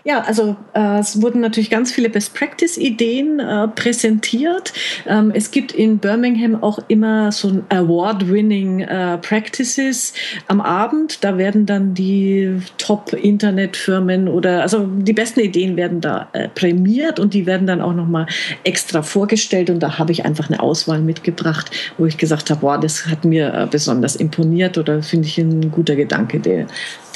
Ja, 0.07 0.21
also 0.21 0.55
äh, 0.73 0.99
es 0.99 1.21
wurden 1.21 1.41
natürlich 1.41 1.69
ganz 1.69 1.91
viele 1.91 2.09
Best-Practice-Ideen 2.09 3.41
äh, 3.41 3.67
präsentiert. 3.67 4.71
Ähm, 5.05 5.33
es 5.35 5.51
gibt 5.51 5.73
in 5.73 5.97
Birmingham 5.97 6.63
auch 6.63 6.79
immer 6.87 7.33
so 7.33 7.49
ein 7.49 7.65
Award-Winning 7.67 8.79
äh, 8.79 9.17
Practices 9.17 10.13
am 10.47 10.61
Abend. 10.61 11.25
Da 11.25 11.37
werden 11.37 11.65
dann 11.65 11.93
die 11.93 12.57
Top-Internetfirmen 12.77 14.29
oder 14.29 14.61
also 14.61 14.87
die 14.87 15.11
besten 15.11 15.41
Ideen 15.41 15.75
werden 15.75 15.99
da 15.99 16.29
äh, 16.31 16.47
prämiert 16.47 17.19
und 17.19 17.33
die 17.33 17.45
werden 17.45 17.67
dann 17.67 17.81
auch 17.81 17.93
nochmal 17.93 18.27
extra 18.63 19.01
vorgestellt. 19.01 19.69
Und 19.69 19.81
da 19.81 19.99
habe 19.99 20.13
ich 20.13 20.23
einfach 20.23 20.49
eine 20.49 20.61
Auswahl 20.61 21.01
mitgebracht, 21.01 21.69
wo 21.97 22.05
ich 22.05 22.17
gesagt 22.17 22.49
habe, 22.49 22.61
boah, 22.61 22.79
das 22.79 23.07
hat 23.07 23.25
mir 23.25 23.53
äh, 23.53 23.67
besonders 23.69 24.15
imponiert 24.15 24.77
oder 24.77 25.03
finde 25.03 25.27
ich 25.27 25.37
ein 25.37 25.69
guter 25.69 25.97
Gedanke, 25.97 26.39
der, 26.39 26.67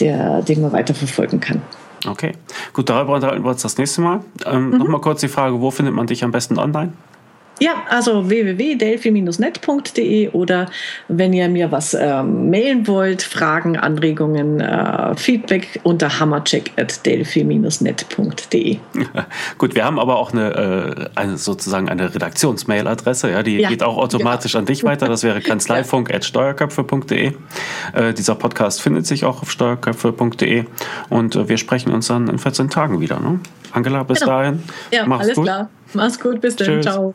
der, 0.01 0.41
den 0.41 0.59
man 0.59 0.73
weiterverfolgen 0.73 1.39
kann. 1.39 1.61
Okay, 2.07 2.33
gut, 2.73 2.89
darüber 2.89 3.13
unterhalten 3.13 3.43
wir 3.43 3.51
uns 3.51 3.61
das 3.61 3.77
nächste 3.77 4.01
Mal. 4.01 4.21
Ähm, 4.45 4.71
mhm. 4.71 4.77
Nochmal 4.77 5.01
kurz 5.01 5.21
die 5.21 5.27
Frage, 5.27 5.59
wo 5.61 5.71
findet 5.71 5.93
man 5.93 6.07
dich 6.07 6.23
am 6.23 6.31
besten 6.31 6.57
online? 6.57 6.93
Ja, 7.61 7.83
also 7.89 8.27
www.delphi-net.de 8.27 10.29
oder 10.29 10.65
wenn 11.07 11.31
ihr 11.31 11.47
mir 11.47 11.71
was 11.71 11.93
ähm, 11.93 12.49
mailen 12.49 12.87
wollt, 12.87 13.21
Fragen, 13.21 13.77
Anregungen, 13.77 14.59
äh, 14.59 15.15
Feedback 15.15 15.79
unter 15.83 16.19
hammercheck.delphi-net.de. 16.19 18.77
Gut, 19.59 19.75
wir 19.75 19.85
haben 19.85 19.99
aber 19.99 20.15
auch 20.15 20.33
eine, 20.33 20.55
äh, 20.55 21.09
eine 21.13 21.37
sozusagen 21.37 21.87
eine 21.87 22.15
Redaktionsmailadresse, 22.15 23.29
ja, 23.29 23.43
die 23.43 23.57
ja, 23.57 23.69
geht 23.69 23.83
auch 23.83 23.97
automatisch 23.97 24.53
genau. 24.53 24.61
an 24.61 24.65
dich 24.65 24.83
weiter. 24.83 25.07
Das 25.07 25.21
wäre 25.21 25.39
kanzleifunk.steuerköpfe.de. 25.41 27.33
Äh, 27.93 28.13
dieser 28.15 28.33
Podcast 28.33 28.81
findet 28.81 29.05
sich 29.05 29.23
auch 29.23 29.43
auf 29.43 29.51
steuerköpfe.de 29.51 30.65
und 31.09 31.35
äh, 31.35 31.47
wir 31.47 31.57
sprechen 31.57 31.93
uns 31.93 32.07
dann 32.07 32.27
in 32.27 32.39
14 32.39 32.71
Tagen 32.71 33.01
wieder. 33.01 33.19
Ne? 33.19 33.39
Angela, 33.71 34.01
bis 34.01 34.21
genau. 34.21 34.31
dahin. 34.31 34.63
Ja, 34.89 35.05
Mach's 35.05 35.25
alles 35.25 35.35
gut. 35.35 35.45
klar. 35.45 35.69
Mach's 35.93 36.19
gut, 36.19 36.41
bis 36.41 36.55
dann. 36.55 36.81
Ciao. 36.81 37.13